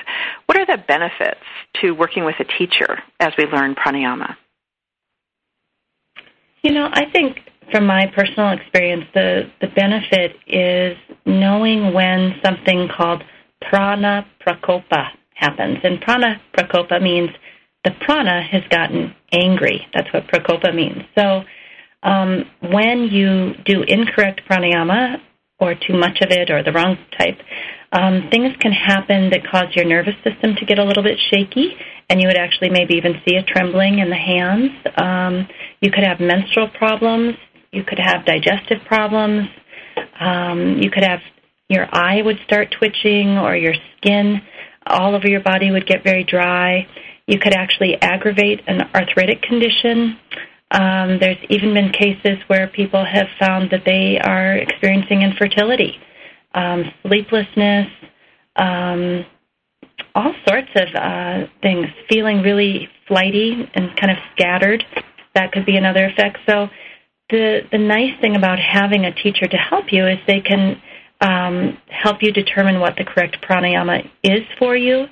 [0.45, 1.41] What are the benefits
[1.81, 4.35] to working with a teacher as we learn pranayama?
[6.61, 7.39] You know, I think
[7.71, 13.23] from my personal experience, the, the benefit is knowing when something called
[13.61, 15.77] prana prakopa happens.
[15.83, 17.29] And prana prakopa means
[17.83, 19.85] the prana has gotten angry.
[19.93, 21.03] That's what prakopa means.
[21.17, 21.43] So
[22.03, 25.21] um, when you do incorrect pranayama,
[25.59, 27.39] or too much of it, or the wrong type,
[27.91, 31.73] um, things can happen that cause your nervous system to get a little bit shaky,
[32.09, 34.71] and you would actually maybe even see a trembling in the hands.
[34.97, 35.47] Um,
[35.81, 37.35] you could have menstrual problems.
[37.77, 39.49] You could have digestive problems.
[40.19, 41.19] Um, you could have
[41.69, 44.41] your eye would start twitching, or your skin
[44.87, 46.87] all over your body would get very dry.
[47.27, 50.17] You could actually aggravate an arthritic condition.
[50.71, 55.99] Um, there's even been cases where people have found that they are experiencing infertility,
[56.55, 57.89] um, sleeplessness,
[58.55, 59.23] um,
[60.15, 64.83] all sorts of uh, things, feeling really flighty and kind of scattered.
[65.35, 66.39] That could be another effect.
[66.49, 66.69] So,
[67.29, 70.81] the the nice thing about having a teacher to help you is they can
[71.19, 75.07] um, help you determine what the correct pranayama is for you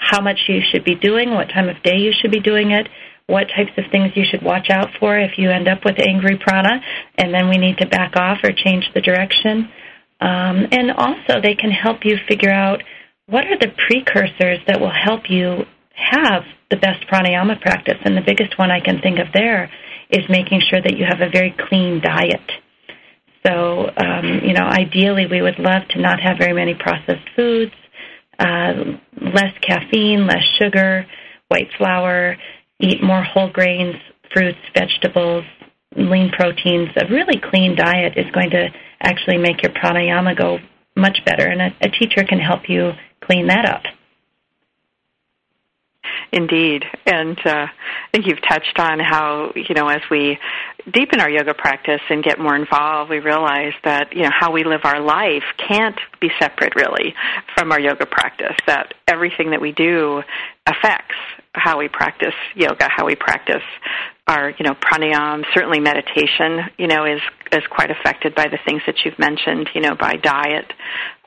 [0.00, 2.88] how much you should be doing, what time of day you should be doing it,
[3.26, 6.38] what types of things you should watch out for if you end up with angry
[6.38, 6.80] prana,
[7.18, 9.68] and then we need to back off or change the direction.
[10.20, 12.82] Um, and also, they can help you figure out
[13.26, 17.98] what are the precursors that will help you have the best pranayama practice.
[18.04, 19.70] And the biggest one I can think of there
[20.10, 22.50] is making sure that you have a very clean diet.
[23.46, 27.72] So, um, you know, ideally, we would love to not have very many processed foods,
[28.38, 28.72] uh,
[29.20, 31.06] less caffeine, less sugar,
[31.48, 32.36] white flour,
[32.80, 33.96] eat more whole grains,
[34.32, 35.44] fruits, vegetables,
[35.96, 36.90] lean proteins.
[36.96, 38.68] A really clean diet is going to
[39.02, 40.58] actually make your pranayama go
[40.96, 42.92] much better, and a, a teacher can help you
[43.22, 43.82] clean that up.
[46.32, 46.84] Indeed.
[47.06, 50.38] And uh, I think you've touched on how, you know, as we
[50.92, 54.62] deepen our yoga practice and get more involved, we realize that, you know, how we
[54.62, 57.14] live our life can't be separate really
[57.56, 60.22] from our yoga practice, that everything that we do
[60.66, 61.16] affects
[61.52, 63.62] how we practice yoga, how we practice
[64.28, 68.82] our, you know, pranayama, certainly meditation, you know, is is quite affected by the things
[68.86, 70.72] that you've mentioned, you know, by diet.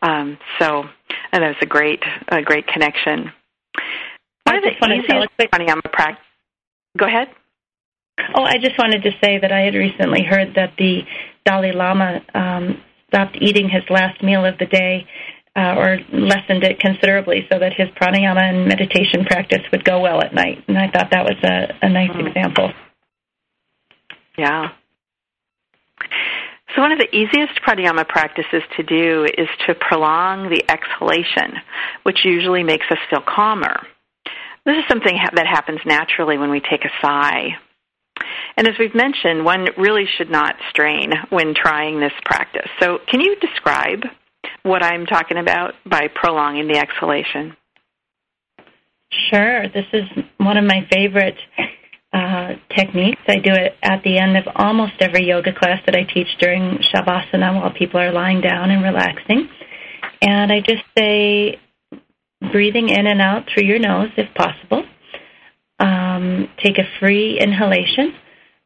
[0.02, 0.84] Um, so,
[1.34, 3.34] and that's a great, a great connection.
[4.54, 6.26] One of the easiest pranayama practice.
[6.98, 7.30] Go ahead.
[8.36, 11.02] Oh, I just wanted to say that I had recently heard that the
[11.46, 15.08] Dalai Lama um, stopped eating his last meal of the day
[15.56, 20.22] uh, or lessened it considerably so that his pranayama and meditation practice would go well
[20.22, 20.64] at night.
[20.68, 22.28] And I thought that was a, a nice mm.
[22.28, 22.72] example.
[24.38, 24.70] Yeah.
[26.76, 31.62] So, one of the easiest pranayama practices to do is to prolong the exhalation,
[32.02, 33.86] which usually makes us feel calmer.
[34.66, 37.58] This is something that happens naturally when we take a sigh.
[38.56, 42.70] And as we've mentioned, one really should not strain when trying this practice.
[42.80, 44.04] So, can you describe
[44.62, 47.58] what I'm talking about by prolonging the exhalation?
[49.30, 49.68] Sure.
[49.70, 50.04] This is
[50.38, 51.38] one of my favorite
[52.14, 53.22] uh, techniques.
[53.28, 56.80] I do it at the end of almost every yoga class that I teach during
[56.94, 59.50] Shavasana while people are lying down and relaxing.
[60.22, 61.60] And I just say,
[62.52, 64.84] breathing in and out through your nose if possible.
[65.80, 68.14] Um, take a free inhalation.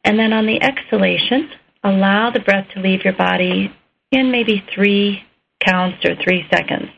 [0.03, 1.49] And then on the exhalation,
[1.84, 3.73] allow the breath to leave your body
[4.11, 5.23] in maybe three
[5.65, 6.89] counts or three seconds.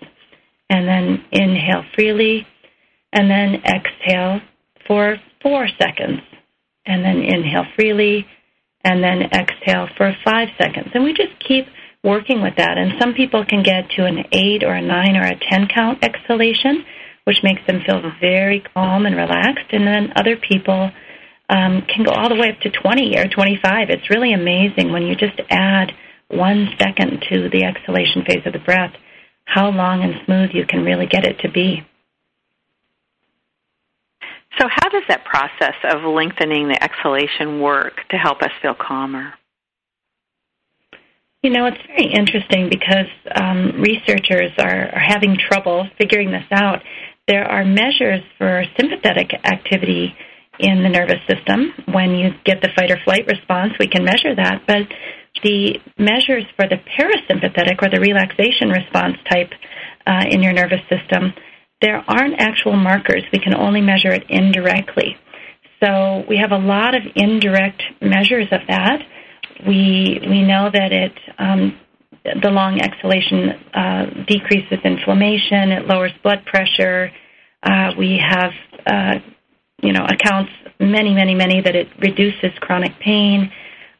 [0.69, 2.45] And then inhale freely.
[3.13, 4.41] And then exhale
[4.87, 6.21] for four seconds.
[6.85, 8.27] And then inhale freely.
[8.83, 10.89] and then exhale for five seconds.
[10.93, 11.65] And we just keep
[12.03, 12.77] working with that.
[12.77, 16.03] And some people can get to an eight or a nine or a 10 count
[16.03, 16.85] exhalation,
[17.25, 19.71] which makes them feel very calm and relaxed.
[19.71, 20.91] And then other people
[21.49, 23.89] um, can go all the way up to 20 or 25.
[23.89, 25.91] It's really amazing when you just add
[26.29, 28.93] one second to the exhalation phase of the breath,
[29.45, 31.83] how long and smooth you can really get it to be.
[34.59, 39.33] So, how does that process of lengthening the exhalation work to help us feel calmer?
[41.41, 46.83] You know, it's very interesting because um, researchers are, are having trouble figuring this out.
[47.29, 50.13] There are measures for sympathetic activity
[50.59, 51.71] in the nervous system.
[51.93, 54.63] When you get the fight or flight response, we can measure that.
[54.67, 54.91] But
[55.41, 59.51] the measures for the parasympathetic or the relaxation response type
[60.05, 61.31] uh, in your nervous system,
[61.81, 63.23] there aren't actual markers.
[63.31, 65.15] We can only measure it indirectly.
[65.81, 69.01] So we have a lot of indirect measures of that
[69.67, 71.77] we we know that it um,
[72.23, 75.71] the long exhalation uh, decreases inflammation.
[75.71, 77.11] It lowers blood pressure.
[77.63, 78.51] Uh, we have
[78.85, 79.19] uh,
[79.81, 83.51] you know accounts many many many that it reduces chronic pain.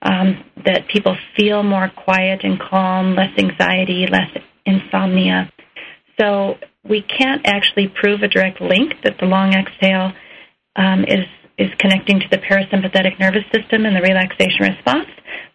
[0.02, 4.30] Um, that people feel more quiet and calm, less anxiety, less
[4.66, 5.52] insomnia.
[6.18, 6.56] So
[6.88, 10.14] we can't actually prove a direct link that the long exhale
[10.76, 11.26] um, is
[11.58, 15.10] is connecting to the parasympathetic nervous system and the relaxation response,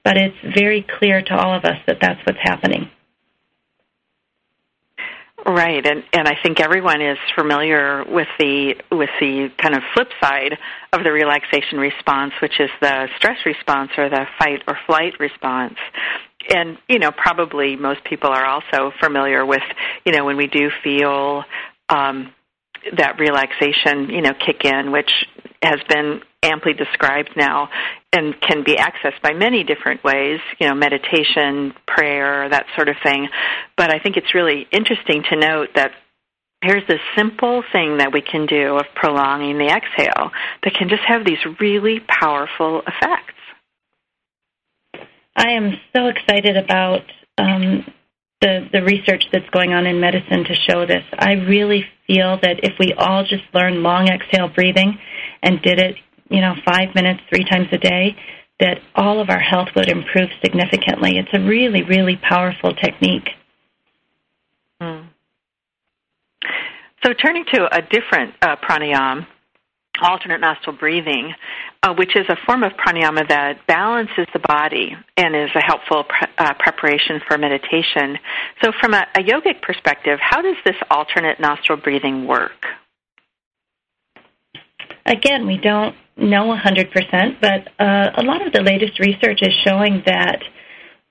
[0.05, 2.91] but it's very clear to all of us that that's what's happening.
[5.47, 10.09] Right, and and I think everyone is familiar with the with the kind of flip
[10.23, 10.57] side
[10.93, 15.75] of the relaxation response, which is the stress response or the fight or flight response.
[16.49, 19.63] And you know, probably most people are also familiar with
[20.07, 21.45] you know when we do feel
[21.91, 22.33] um,
[22.97, 25.11] that relaxation, you know, kick in, which
[25.63, 27.69] has been amply described now
[28.13, 32.97] and can be accessed by many different ways, you know, meditation, prayer, that sort of
[33.03, 33.29] thing.
[33.77, 35.93] But I think it's really interesting to note that
[36.63, 40.31] here's this simple thing that we can do of prolonging the exhale
[40.63, 43.35] that can just have these really powerful effects.
[45.37, 47.03] I am so excited about
[47.39, 47.85] um,
[48.41, 51.05] the, the research that's going on in medicine to show this.
[51.19, 54.99] I really feel that if we all just learn long exhale breathing
[55.43, 55.97] and did it,
[56.31, 58.17] you know, five minutes, three times a day,
[58.61, 61.19] that all of our health would improve significantly.
[61.19, 63.29] It's a really, really powerful technique.
[64.81, 65.09] Mm.
[67.05, 69.27] So, turning to a different uh, pranayama,
[70.01, 71.35] alternate nostril breathing,
[71.83, 76.05] uh, which is a form of pranayama that balances the body and is a helpful
[76.05, 78.19] pre- uh, preparation for meditation.
[78.63, 82.67] So, from a, a yogic perspective, how does this alternate nostril breathing work?
[85.07, 90.03] Again, we don't know 100%, but uh, a lot of the latest research is showing
[90.07, 90.41] that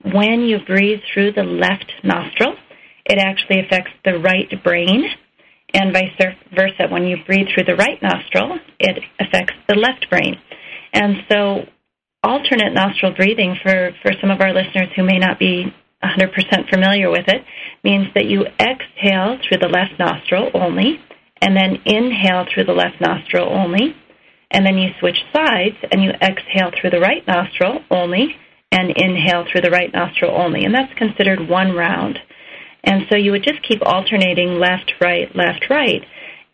[0.02, 2.54] when you breathe through the left nostril,
[3.04, 5.04] it actually affects the right brain
[5.74, 6.12] and vice
[6.54, 6.88] versa.
[6.90, 10.36] When you breathe through the right nostril, it affects the left brain.
[10.92, 11.66] And so,
[12.22, 17.10] alternate nostril breathing, for, for some of our listeners who may not be 100% familiar
[17.10, 17.44] with it,
[17.82, 21.00] means that you exhale through the left nostril only,
[21.42, 23.94] and then inhale through the left nostril only,
[24.54, 28.36] and then you switch sides and you exhale through the right nostril only,
[28.70, 30.64] and inhale through the right nostril only.
[30.64, 32.18] And that's considered one round.
[32.84, 36.02] And so you would just keep alternating left, right, left, right.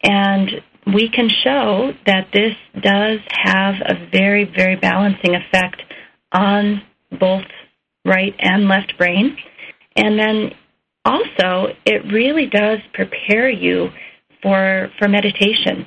[0.03, 5.83] And we can show that this does have a very, very balancing effect
[6.33, 6.83] on
[7.19, 7.45] both
[8.05, 9.37] right and left brain.
[9.95, 10.53] And then
[11.05, 13.89] also, it really does prepare you
[14.43, 15.87] for, for meditation.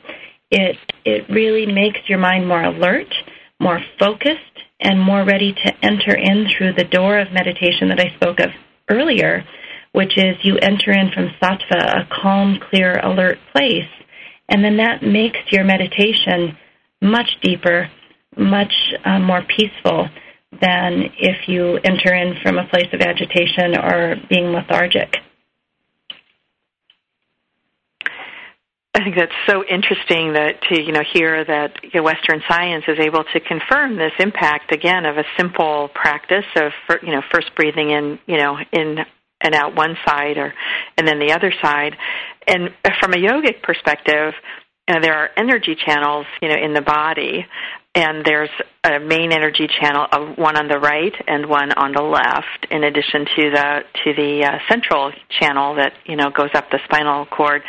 [0.54, 3.14] It, it really makes your mind more alert,
[3.60, 4.39] more focused,
[4.80, 8.49] and more ready to enter in through the door of meditation that I spoke of
[8.89, 9.43] earlier
[9.93, 13.89] which is you enter in from sattva, a calm, clear, alert place,
[14.49, 16.58] and then that makes your meditation
[17.01, 17.89] much deeper,
[18.36, 18.74] much
[19.06, 20.10] uh, more peaceful
[20.62, 25.18] than if you enter in from a place of agitation or being lethargic.
[28.95, 32.83] I think that's so interesting that to you know hear that you know, Western science
[32.87, 36.71] is able to confirm this impact again of a simple practice of
[37.01, 38.99] you know first breathing in you know in
[39.41, 40.53] and out one side or
[40.97, 41.97] and then the other side.
[42.47, 42.69] And
[42.99, 44.33] from a yogic perspective,
[44.87, 47.45] uh, there are energy channels, you know, in the body,
[47.95, 48.49] and there's
[48.83, 52.83] a main energy channel, uh, one on the right and one on the left, in
[52.83, 57.25] addition to the to the uh, central channel that you know goes up the spinal
[57.25, 57.61] cord,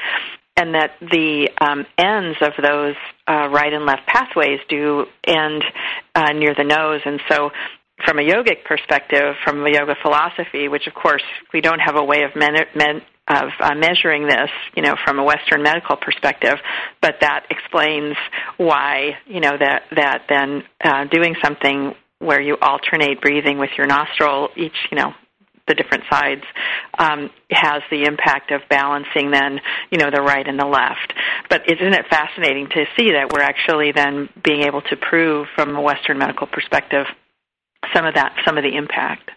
[0.57, 2.95] and that the um, ends of those
[3.27, 5.65] uh, right and left pathways do end
[6.15, 7.51] uh, near the nose, and so
[8.05, 12.05] from a yogic perspective, from a yoga philosophy, which of course we don't have a
[12.05, 16.57] way of men- men- of uh, measuring this, you know, from a Western medical perspective,
[17.01, 18.17] but that explains
[18.59, 23.87] why, you know, that that then uh, doing something where you alternate breathing with your
[23.87, 25.15] nostril each, you know,
[25.67, 26.43] the different sides
[26.99, 29.61] um, has the impact of balancing then
[29.91, 31.13] you know the right and the left.
[31.49, 35.75] But isn't it fascinating to see that we're actually then being able to prove from
[35.75, 37.07] a Western medical perspective
[37.93, 39.31] some of that some of the impact.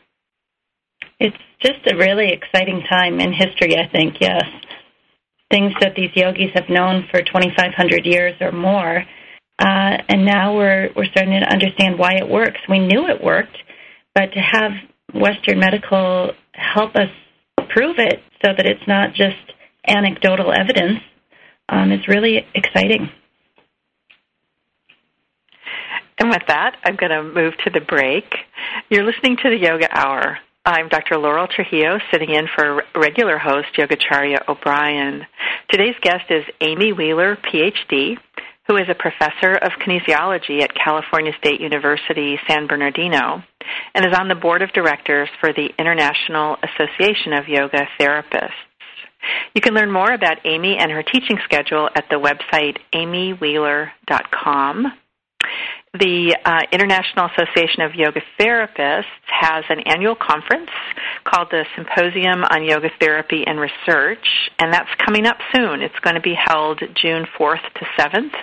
[1.20, 4.16] It's just a really exciting time in history, I think.
[4.22, 4.44] Yes,
[5.50, 9.04] things that these yogis have known for 2,500 years or more.
[9.60, 12.60] Uh, and now we're we're starting to understand why it works.
[12.70, 13.58] We knew it worked,
[14.14, 14.72] but to have
[15.14, 17.10] Western medical help us
[17.70, 19.36] prove it so that it's not just
[19.88, 21.00] anecdotal evidence
[21.70, 23.10] um, really exciting.
[26.20, 28.26] And with that, I'm going to move to the break.
[28.90, 30.40] You're listening to the Yoga Hour.
[30.66, 31.18] I'm Dr.
[31.18, 35.26] Laurel Trujillo, sitting in for regular host Yogacharya O'Brien.
[35.70, 38.18] Today's guest is Amy Wheeler, PhD,
[38.68, 43.42] who is a professor of kinesiology at California State University, San Bernardino,
[43.96, 48.52] and is on the board of directors for the International Association of Yoga Therapists.
[49.56, 54.94] You can learn more about Amy and her teaching schedule at the website amywheeler.com.
[56.00, 60.70] The uh, International Association of Yoga Therapists has an annual conference
[61.24, 65.82] called the Symposium on Yoga Therapy and Research, and that's coming up soon.
[65.82, 68.34] It's going to be held June 4th to 7th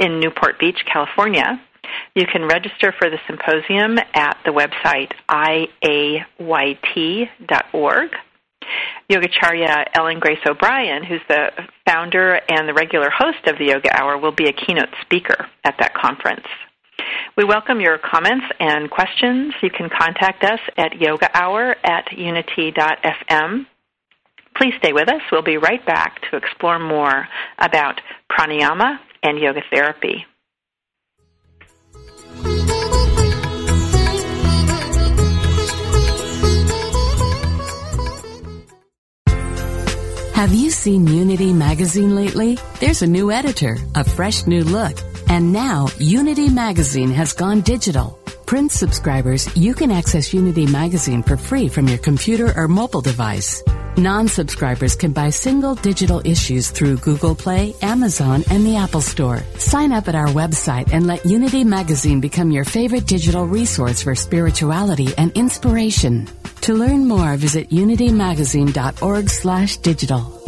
[0.00, 1.60] in Newport Beach, California.
[2.14, 6.18] You can register for the symposium at the website iayt.org.
[9.10, 11.50] Yogacharya Ellen Grace O'Brien, who's the
[11.84, 15.74] founder and the regular host of the Yoga Hour, will be a keynote speaker at
[15.78, 16.46] that conference.
[17.36, 19.54] We welcome your comments and questions.
[19.62, 23.66] You can contact us at yogahour at unity.fm.
[24.56, 25.22] Please stay with us.
[25.30, 27.26] We'll be right back to explore more
[27.58, 28.00] about
[28.30, 30.26] pranayama and yoga therapy.
[40.34, 42.58] Have you seen Unity magazine lately?
[42.80, 44.98] There's a new editor, a fresh new look
[45.32, 48.18] and now Unity Magazine has gone digital.
[48.44, 53.62] Print subscribers, you can access Unity Magazine for free from your computer or mobile device.
[53.96, 59.42] Non-subscribers can buy single digital issues through Google Play, Amazon, and the Apple Store.
[59.56, 64.14] Sign up at our website and let Unity Magazine become your favorite digital resource for
[64.14, 66.28] spirituality and inspiration.
[66.60, 70.41] To learn more, visit unitymagazine.org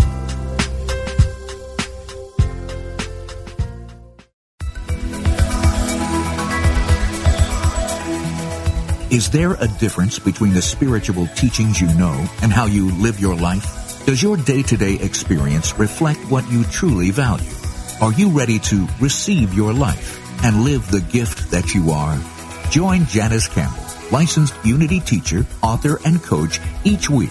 [9.15, 13.37] Is there a difference between the spiritual teachings you know and how you live your
[13.37, 14.05] life?
[14.07, 17.53] Does your day-to-day experience reflect what you truly value?
[18.01, 22.19] Are you ready to receive your life and live the gift that you are?
[22.71, 27.31] Join Janice Campbell, licensed Unity teacher, author, and coach each week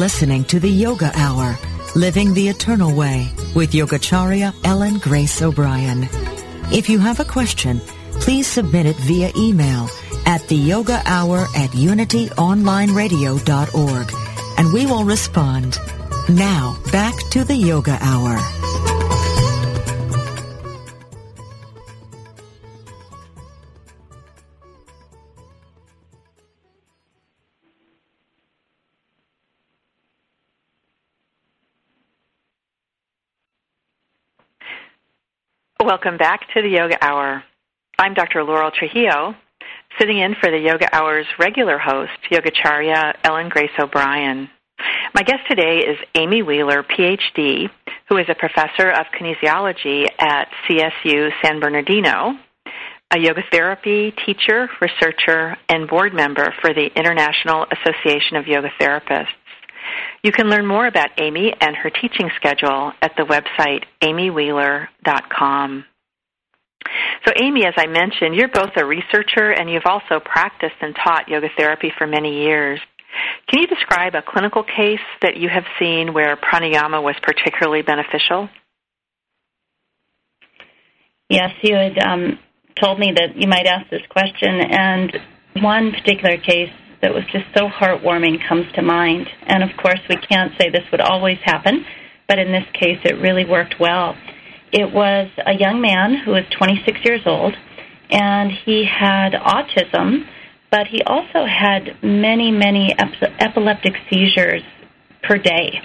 [0.00, 1.58] Listening to the Yoga Hour,
[1.94, 6.08] Living the Eternal Way with Yogacharya Ellen Grace O'Brien.
[6.72, 7.82] If you have a question,
[8.12, 9.90] please submit it via email
[10.24, 14.12] at the yoga hour at unityonlineradio.org
[14.56, 15.78] and we will respond.
[16.30, 18.38] Now, back to the yoga hour.
[35.82, 37.42] Welcome back to the Yoga Hour.
[37.98, 38.44] I'm Dr.
[38.44, 39.34] Laurel Trujillo,
[39.98, 44.50] sitting in for the Yoga Hour's regular host, Yogacharya Ellen Grace O'Brien.
[45.14, 47.70] My guest today is Amy Wheeler, PhD,
[48.10, 52.34] who is a professor of kinesiology at CSU San Bernardino,
[53.10, 59.28] a yoga therapy teacher, researcher, and board member for the International Association of Yoga Therapists.
[60.22, 65.84] You can learn more about Amy and her teaching schedule at the website amywheeler.com.
[67.26, 71.28] So Amy, as I mentioned, you're both a researcher and you've also practiced and taught
[71.28, 72.80] yoga therapy for many years.
[73.48, 78.48] Can you describe a clinical case that you have seen where pranayama was particularly beneficial?
[81.28, 82.38] Yes, you had um,
[82.80, 85.16] told me that you might ask this question, and
[85.54, 86.72] one particular case
[87.02, 89.26] that was just so heartwarming comes to mind.
[89.46, 91.84] And of course, we can't say this would always happen,
[92.28, 94.16] but in this case, it really worked well.
[94.72, 97.54] It was a young man who was 26 years old,
[98.10, 100.26] and he had autism,
[100.70, 104.62] but he also had many, many ep- epileptic seizures
[105.22, 105.80] per day.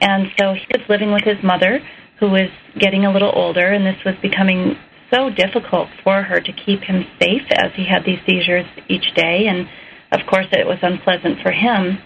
[0.00, 1.80] And so he was living with his mother,
[2.20, 2.48] who was
[2.78, 4.76] getting a little older, and this was becoming
[5.12, 9.46] so difficult for her to keep him safe as he had these seizures each day.
[9.46, 9.68] And
[10.14, 11.98] of course, it was unpleasant for him.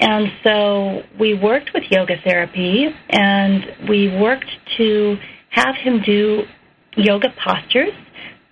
[0.00, 5.16] And so we worked with yoga therapy and we worked to
[5.50, 6.42] have him do
[6.96, 7.92] yoga postures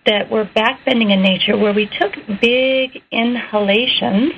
[0.06, 4.32] that were backbending in nature where we took big inhalations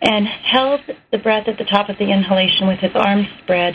[0.00, 0.80] and held
[1.10, 3.74] the breath at the top of the inhalation with his arms spread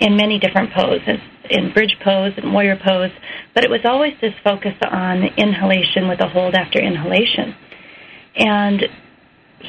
[0.00, 1.20] in many different poses,
[1.50, 3.10] in bridge pose and warrior pose,
[3.54, 7.54] but it was always this focus on inhalation with a hold after inhalation.
[8.36, 8.82] And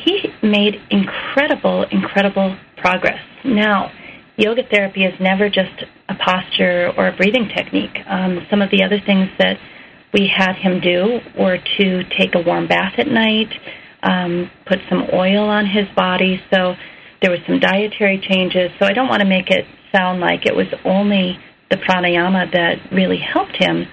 [0.04, 3.20] he made incredible, incredible progress.
[3.44, 3.92] Now,
[4.38, 7.98] yoga therapy is never just a posture or a breathing technique.
[8.08, 9.58] Um, some of the other things that
[10.14, 13.52] we had him do were to take a warm bath at night,
[14.04, 16.42] um, put some oil on his body.
[16.54, 16.76] So
[17.22, 18.72] there were some dietary changes.
[18.80, 21.38] So I don't want to make it sound like it was only
[21.70, 23.88] the pranayama that really helped him.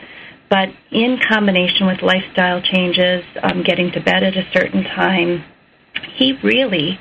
[0.51, 5.45] But in combination with lifestyle changes, um, getting to bed at a certain time,
[6.17, 6.99] he really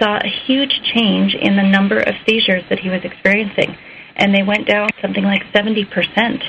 [0.00, 3.76] saw a huge change in the number of seizures that he was experiencing.
[4.16, 6.42] And they went down something like 70%.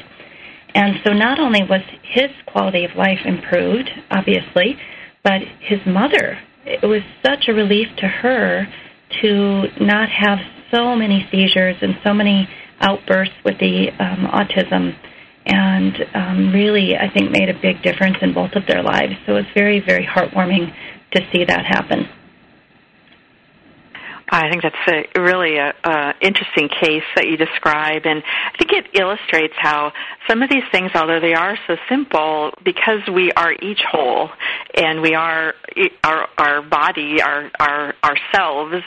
[0.76, 4.78] And so not only was his quality of life improved, obviously,
[5.24, 8.68] but his mother, it was such a relief to her
[9.22, 10.40] to not have
[10.72, 12.50] so many seizures and so many
[12.80, 14.96] outbursts with the um, autism
[15.46, 19.14] and um, really, I think, made a big difference in both of their lives.
[19.26, 20.74] So it was very, very heartwarming
[21.14, 22.08] to see that happen.
[24.34, 24.76] I think that's
[25.16, 29.92] a really a, a interesting case that you describe, and I think it illustrates how
[30.28, 34.30] some of these things, although they are so simple, because we are each whole
[34.74, 35.54] and we are
[36.04, 38.84] our our body, our our ourselves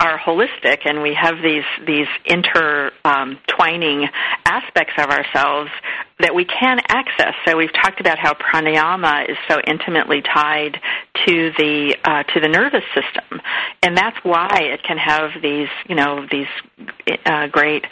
[0.00, 4.10] are holistic, and we have these these intertwining um,
[4.44, 5.70] aspects of ourselves
[6.20, 7.34] that we can access.
[7.46, 10.78] So we've talked about how pranayama is so intimately tied
[11.26, 13.40] to the uh, to the nervous system,
[13.82, 16.46] and that's why it can have these you know these
[17.26, 17.84] uh, great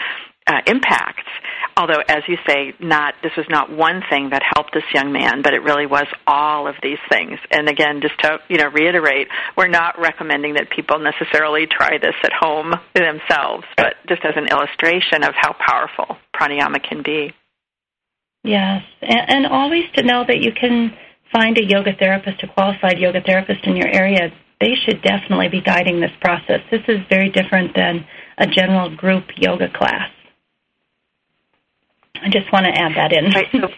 [0.47, 1.29] uh, impacts.
[1.77, 5.43] Although, as you say, not this was not one thing that helped this young man,
[5.43, 7.39] but it really was all of these things.
[7.51, 12.17] And again, just to you know reiterate, we're not recommending that people necessarily try this
[12.25, 17.33] at home themselves, but just as an illustration of how powerful pranayama can be.
[18.45, 20.97] Yes, and, and always to know that you can
[21.33, 24.31] find a yoga therapist, a qualified yoga therapist in your area.
[24.61, 26.61] They should definitely be guiding this process.
[26.71, 28.07] This is very different than
[28.39, 30.11] a general group yoga class.
[32.15, 33.27] I just want to add that in.
[33.27, 33.69] Right, so,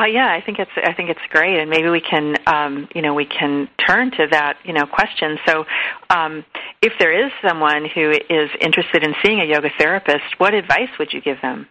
[0.00, 3.02] uh, yeah, I think it's I think it's great, and maybe we can um, you
[3.02, 5.36] know we can turn to that you know question.
[5.46, 5.64] So,
[6.10, 6.44] um,
[6.80, 11.12] if there is someone who is interested in seeing a yoga therapist, what advice would
[11.12, 11.66] you give them?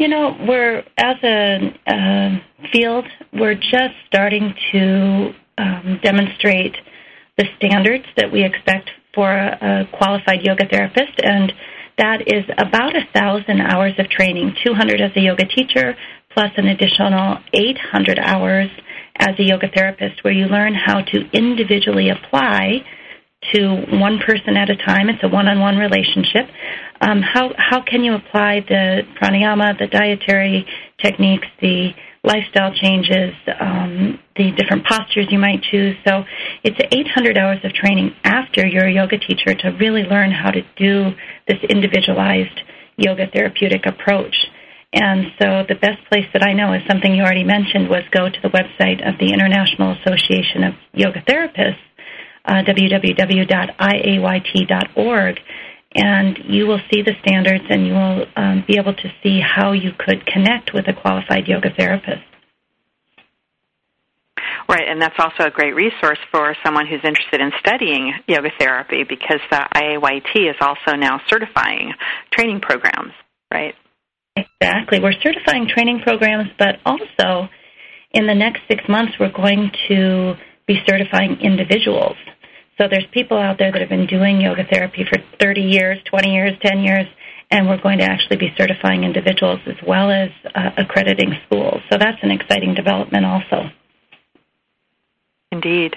[0.00, 6.74] You know, we're as a uh, field, we're just starting to um, demonstrate
[7.36, 11.52] the standards that we expect for a, a qualified yoga therapist, and
[11.98, 15.94] that is about a thousand hours of training, 200 as a yoga teacher,
[16.32, 18.70] plus an additional 800 hours
[19.16, 22.86] as a yoga therapist, where you learn how to individually apply
[23.52, 25.08] to one person at a time.
[25.08, 26.48] It's a one-on-one relationship.
[27.00, 30.66] Um, how how can you apply the pranayama, the dietary
[30.98, 35.96] techniques, the lifestyle changes, um, the different postures you might choose.
[36.06, 36.24] So
[36.62, 40.60] it's 800 hours of training after you're a yoga teacher to really learn how to
[40.76, 41.12] do
[41.48, 42.60] this individualized
[42.96, 44.34] yoga therapeutic approach.
[44.92, 48.28] And so the best place that I know is something you already mentioned was go
[48.28, 51.78] to the website of the International Association of Yoga Therapists,
[52.44, 53.00] uh, www.iayt.org,
[55.94, 59.72] and you will see the standards and you will um, be able to see how
[59.72, 62.22] you could connect with a qualified yoga therapist.
[64.68, 69.02] Right, and that's also a great resource for someone who's interested in studying yoga therapy
[69.02, 71.92] because the IAYT is also now certifying
[72.32, 73.12] training programs,
[73.52, 73.74] right?
[74.36, 75.00] Exactly.
[75.00, 77.48] We're certifying training programs, but also
[78.12, 80.34] in the next six months, we're going to
[80.66, 82.16] be certifying individuals.
[82.80, 86.32] So there's people out there that have been doing yoga therapy for 30 years, 20
[86.32, 87.06] years, 10 years,
[87.50, 91.82] and we're going to actually be certifying individuals as well as uh, accrediting schools.
[91.90, 93.68] So that's an exciting development also.
[95.52, 95.96] Indeed.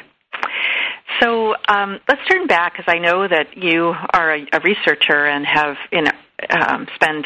[1.22, 5.46] So um, let's turn back because I know that you are a, a researcher and
[5.46, 6.12] have you know,
[6.50, 7.26] um, spent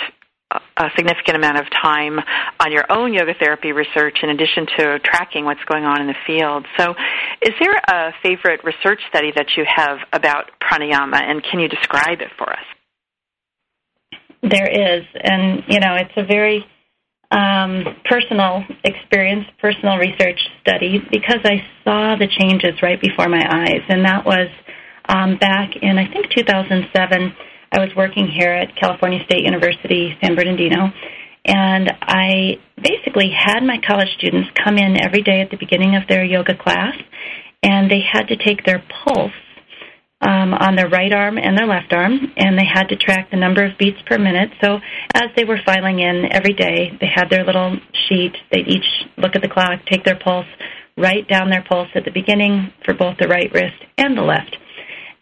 [0.51, 2.19] a significant amount of time
[2.59, 6.15] on your own yoga therapy research in addition to tracking what's going on in the
[6.25, 6.65] field.
[6.77, 6.95] So,
[7.41, 12.21] is there a favorite research study that you have about pranayama, and can you describe
[12.21, 12.65] it for us?
[14.41, 16.65] There is, and you know, it's a very
[17.29, 23.81] um, personal experience, personal research study, because I saw the changes right before my eyes,
[23.89, 24.47] and that was
[25.09, 27.33] um, back in I think 2007
[27.71, 30.91] I was working here at California State University, San Bernardino,
[31.45, 36.03] and I basically had my college students come in every day at the beginning of
[36.07, 36.95] their yoga class,
[37.63, 39.31] and they had to take their pulse
[40.21, 43.37] um, on their right arm and their left arm, and they had to track the
[43.37, 44.49] number of beats per minute.
[44.63, 44.79] So
[45.13, 48.35] as they were filing in every day, they had their little sheet.
[48.51, 50.47] They'd each look at the clock, take their pulse,
[50.97, 54.57] write down their pulse at the beginning for both the right wrist and the left.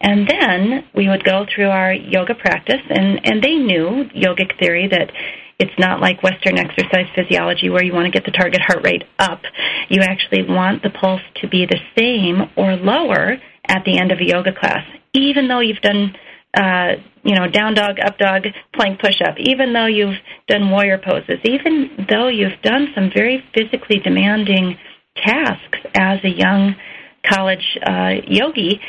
[0.00, 4.88] And then we would go through our yoga practice, and, and they knew yogic theory
[4.88, 5.10] that
[5.58, 9.04] it's not like Western exercise physiology where you want to get the target heart rate
[9.18, 9.40] up.
[9.88, 14.18] You actually want the pulse to be the same or lower at the end of
[14.18, 14.84] a yoga class,
[15.14, 16.14] even though you've done,
[16.54, 18.42] uh, you know, down dog, up dog,
[18.74, 23.42] plank push up, even though you've done warrior poses, even though you've done some very
[23.54, 24.76] physically demanding
[25.16, 26.76] tasks as a young
[27.24, 28.80] college uh, yogi,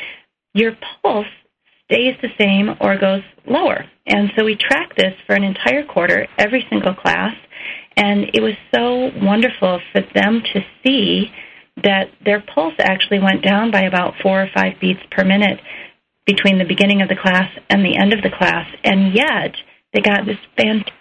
[0.54, 0.72] your
[1.02, 1.26] pulse
[1.84, 3.84] stays the same or goes lower.
[4.06, 7.34] And so we track this for an entire quarter, every single class,
[7.96, 11.30] and it was so wonderful for them to see
[11.82, 15.60] that their pulse actually went down by about four or five beats per minute
[16.26, 19.54] between the beginning of the class and the end of the class, and yet
[19.92, 20.92] they got this fantastic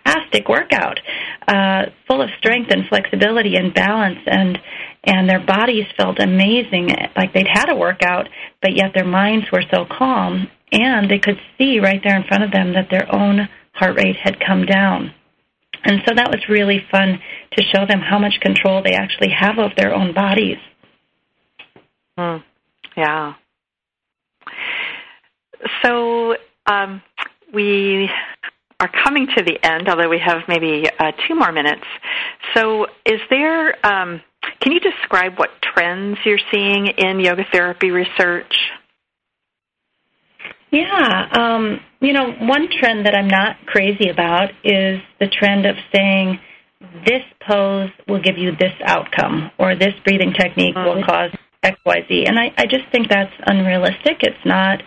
[0.47, 0.99] workout,
[1.47, 4.59] uh, full of strength and flexibility and balance, and
[5.03, 8.27] and their bodies felt amazing, like they'd had a workout,
[8.61, 12.43] but yet their minds were so calm, and they could see right there in front
[12.43, 15.13] of them that their own heart rate had come down.
[15.83, 17.19] And so that was really fun
[17.53, 20.57] to show them how much control they actually have of their own bodies.
[22.19, 22.43] Mm,
[22.97, 23.33] yeah.
[25.83, 27.01] So um,
[27.53, 28.09] we
[28.79, 31.85] are coming to the end, although we have maybe uh, two more minutes.
[32.53, 33.85] So, is there?
[33.85, 34.21] Um,
[34.61, 38.53] can you describe what trends you're seeing in yoga therapy research?
[40.69, 45.75] Yeah, um, you know, one trend that I'm not crazy about is the trend of
[45.95, 46.39] saying
[47.05, 51.09] this pose will give you this outcome, or this breathing technique will mm-hmm.
[51.09, 51.31] cause
[51.63, 52.25] X, Y, Z.
[52.27, 54.17] And I, I just think that's unrealistic.
[54.21, 54.83] It's not.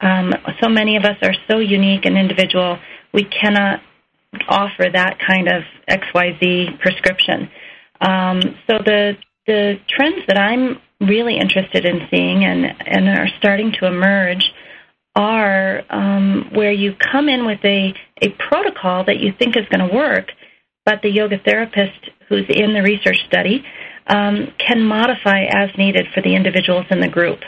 [0.00, 0.32] Um,
[0.62, 2.78] so many of us are so unique and individual.
[3.12, 3.80] We cannot
[4.48, 7.50] offer that kind of X, Y, Z prescription.
[8.00, 13.72] Um, so the the trends that I'm really interested in seeing and and are starting
[13.80, 14.44] to emerge
[15.16, 17.92] are um, where you come in with a
[18.22, 20.28] a protocol that you think is going to work,
[20.84, 23.64] but the yoga therapist who's in the research study
[24.06, 27.40] um, can modify as needed for the individuals in the group.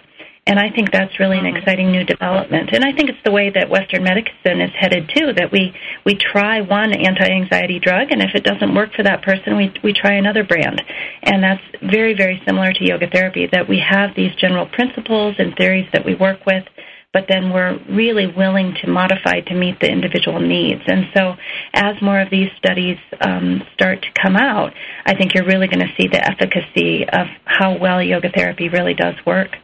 [0.44, 1.56] And I think that's really an mm-hmm.
[1.56, 2.70] exciting new development.
[2.72, 5.32] And I think it's the way that Western medicine is headed too.
[5.34, 5.72] That we
[6.04, 9.92] we try one anti-anxiety drug, and if it doesn't work for that person, we we
[9.92, 10.82] try another brand.
[11.22, 13.48] And that's very very similar to yoga therapy.
[13.50, 16.64] That we have these general principles and theories that we work with,
[17.12, 20.82] but then we're really willing to modify to meet the individual needs.
[20.88, 21.36] And so,
[21.72, 24.72] as more of these studies um, start to come out,
[25.06, 28.94] I think you're really going to see the efficacy of how well yoga therapy really
[28.94, 29.56] does work.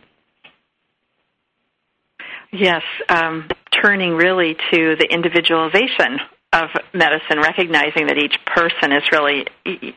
[2.53, 3.49] Yes, um,
[3.83, 6.19] turning really to the individualization
[6.53, 9.47] of medicine, recognizing that each person is really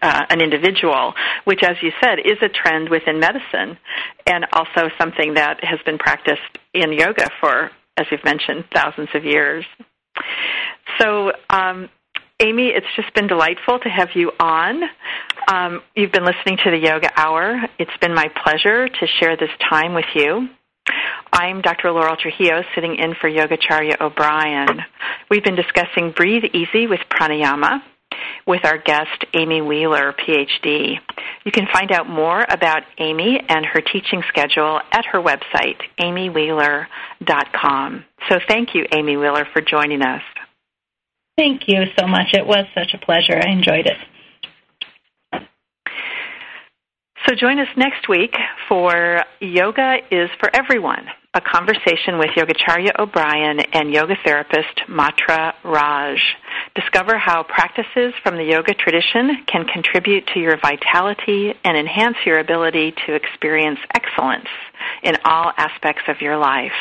[0.01, 1.13] uh, an individual,
[1.45, 3.77] which, as you said, is a trend within medicine
[4.25, 6.41] and also something that has been practiced
[6.73, 9.65] in yoga for, as you've mentioned, thousands of years.
[10.99, 11.89] So, um,
[12.41, 14.81] Amy, it's just been delightful to have you on.
[15.47, 17.61] Um, you've been listening to the Yoga Hour.
[17.79, 20.49] It's been my pleasure to share this time with you.
[21.33, 21.91] I'm Dr.
[21.91, 24.81] Laurel Trujillo, sitting in for Yogacharya O'Brien.
[25.29, 27.81] We've been discussing Breathe Easy with Pranayama
[28.45, 30.99] with our guest, Amy Wheeler, PhD.
[31.45, 38.05] You can find out more about Amy and her teaching schedule at her website, amywheeler.com.
[38.29, 40.21] So thank you, Amy Wheeler, for joining us.
[41.37, 42.33] Thank you so much.
[42.33, 43.39] It was such a pleasure.
[43.41, 43.97] I enjoyed it.
[47.27, 48.35] So join us next week
[48.67, 51.05] for Yoga is for Everyone,
[51.35, 56.17] a conversation with Yogacharya O'Brien and yoga therapist Matra Raj.
[56.73, 62.39] Discover how practices from the yoga tradition can contribute to your vitality and enhance your
[62.39, 64.49] ability to experience excellence
[65.03, 66.71] in all aspects of your life.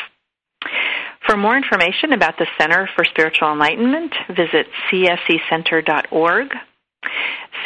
[1.27, 6.47] For more information about the Center for Spiritual Enlightenment, visit csecenter.org.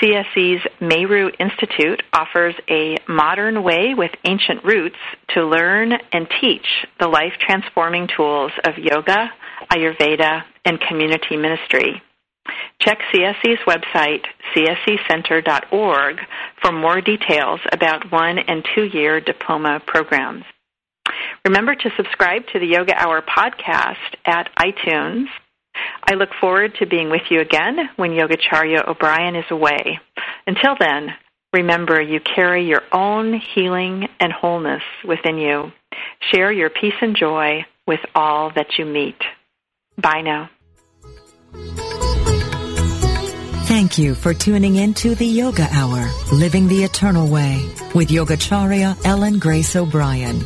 [0.01, 4.97] CSE's Meru Institute offers a modern way with ancient roots
[5.29, 6.65] to learn and teach
[6.99, 9.31] the life transforming tools of yoga,
[9.71, 12.01] Ayurveda, and community ministry.
[12.79, 14.25] Check CSE's website,
[14.55, 16.17] csecenter.org,
[16.61, 20.43] for more details about one and two year diploma programs.
[21.45, 25.25] Remember to subscribe to the Yoga Hour podcast at iTunes.
[26.08, 29.99] I look forward to being with you again when Yogacharya O'Brien is away.
[30.45, 31.10] Until then,
[31.51, 35.72] remember you carry your own healing and wholeness within you.
[36.32, 39.20] Share your peace and joy with all that you meet.
[39.97, 40.49] Bye now.
[43.66, 49.03] Thank you for tuning in to the Yoga Hour, Living the Eternal Way, with Yogacharya
[49.06, 50.45] Ellen Grace O'Brien.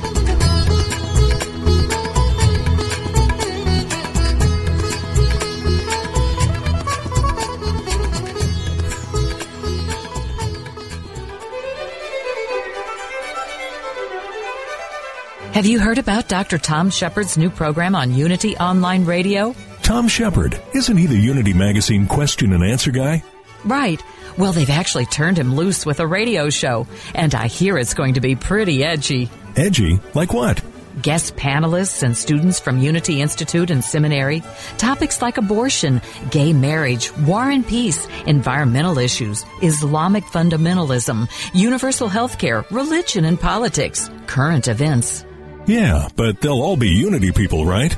[15.53, 16.57] Have you heard about Dr.
[16.57, 19.53] Tom Shepherd's new program on Unity Online Radio?
[19.83, 23.21] Tom Shepherd, isn't he the Unity Magazine question and answer guy?
[23.65, 24.01] Right.
[24.37, 28.13] Well, they've actually turned him loose with a radio show, and I hear it's going
[28.13, 29.29] to be pretty edgy.
[29.57, 29.99] Edgy?
[30.13, 30.61] Like what?
[31.01, 34.43] Guest panelists and students from Unity Institute and Seminary,
[34.77, 42.63] topics like abortion, gay marriage, war and peace, environmental issues, Islamic fundamentalism, universal health care,
[42.71, 45.25] religion and politics, current events.
[45.67, 47.97] Yeah, but they'll all be Unity people, right?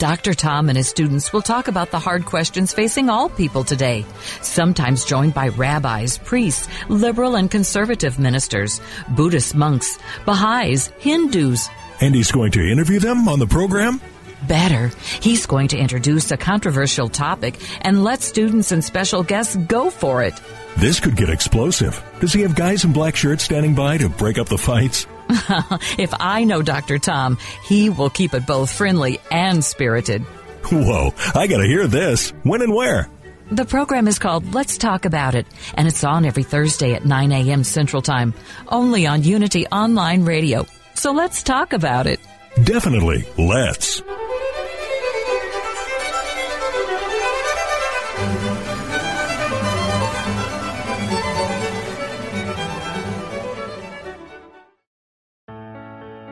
[0.00, 0.32] Dr.
[0.32, 4.06] Tom and his students will talk about the hard questions facing all people today,
[4.40, 8.80] sometimes joined by rabbis, priests, liberal and conservative ministers,
[9.10, 11.68] Buddhist monks, Baha'is, Hindus.
[12.00, 14.00] And he's going to interview them on the program?
[14.48, 14.90] Better,
[15.20, 20.22] he's going to introduce a controversial topic and let students and special guests go for
[20.22, 20.32] it.
[20.78, 22.02] This could get explosive.
[22.20, 25.06] Does he have guys in black shirts standing by to break up the fights?
[25.98, 26.98] if I know Dr.
[26.98, 30.22] Tom, he will keep it both friendly and spirited.
[30.70, 32.30] Whoa, I gotta hear this.
[32.42, 33.08] When and where?
[33.50, 37.32] The program is called Let's Talk About It, and it's on every Thursday at 9
[37.32, 37.64] a.m.
[37.64, 38.32] Central Time,
[38.68, 40.66] only on Unity Online Radio.
[40.94, 42.20] So let's talk about it.
[42.62, 44.02] Definitely, let's.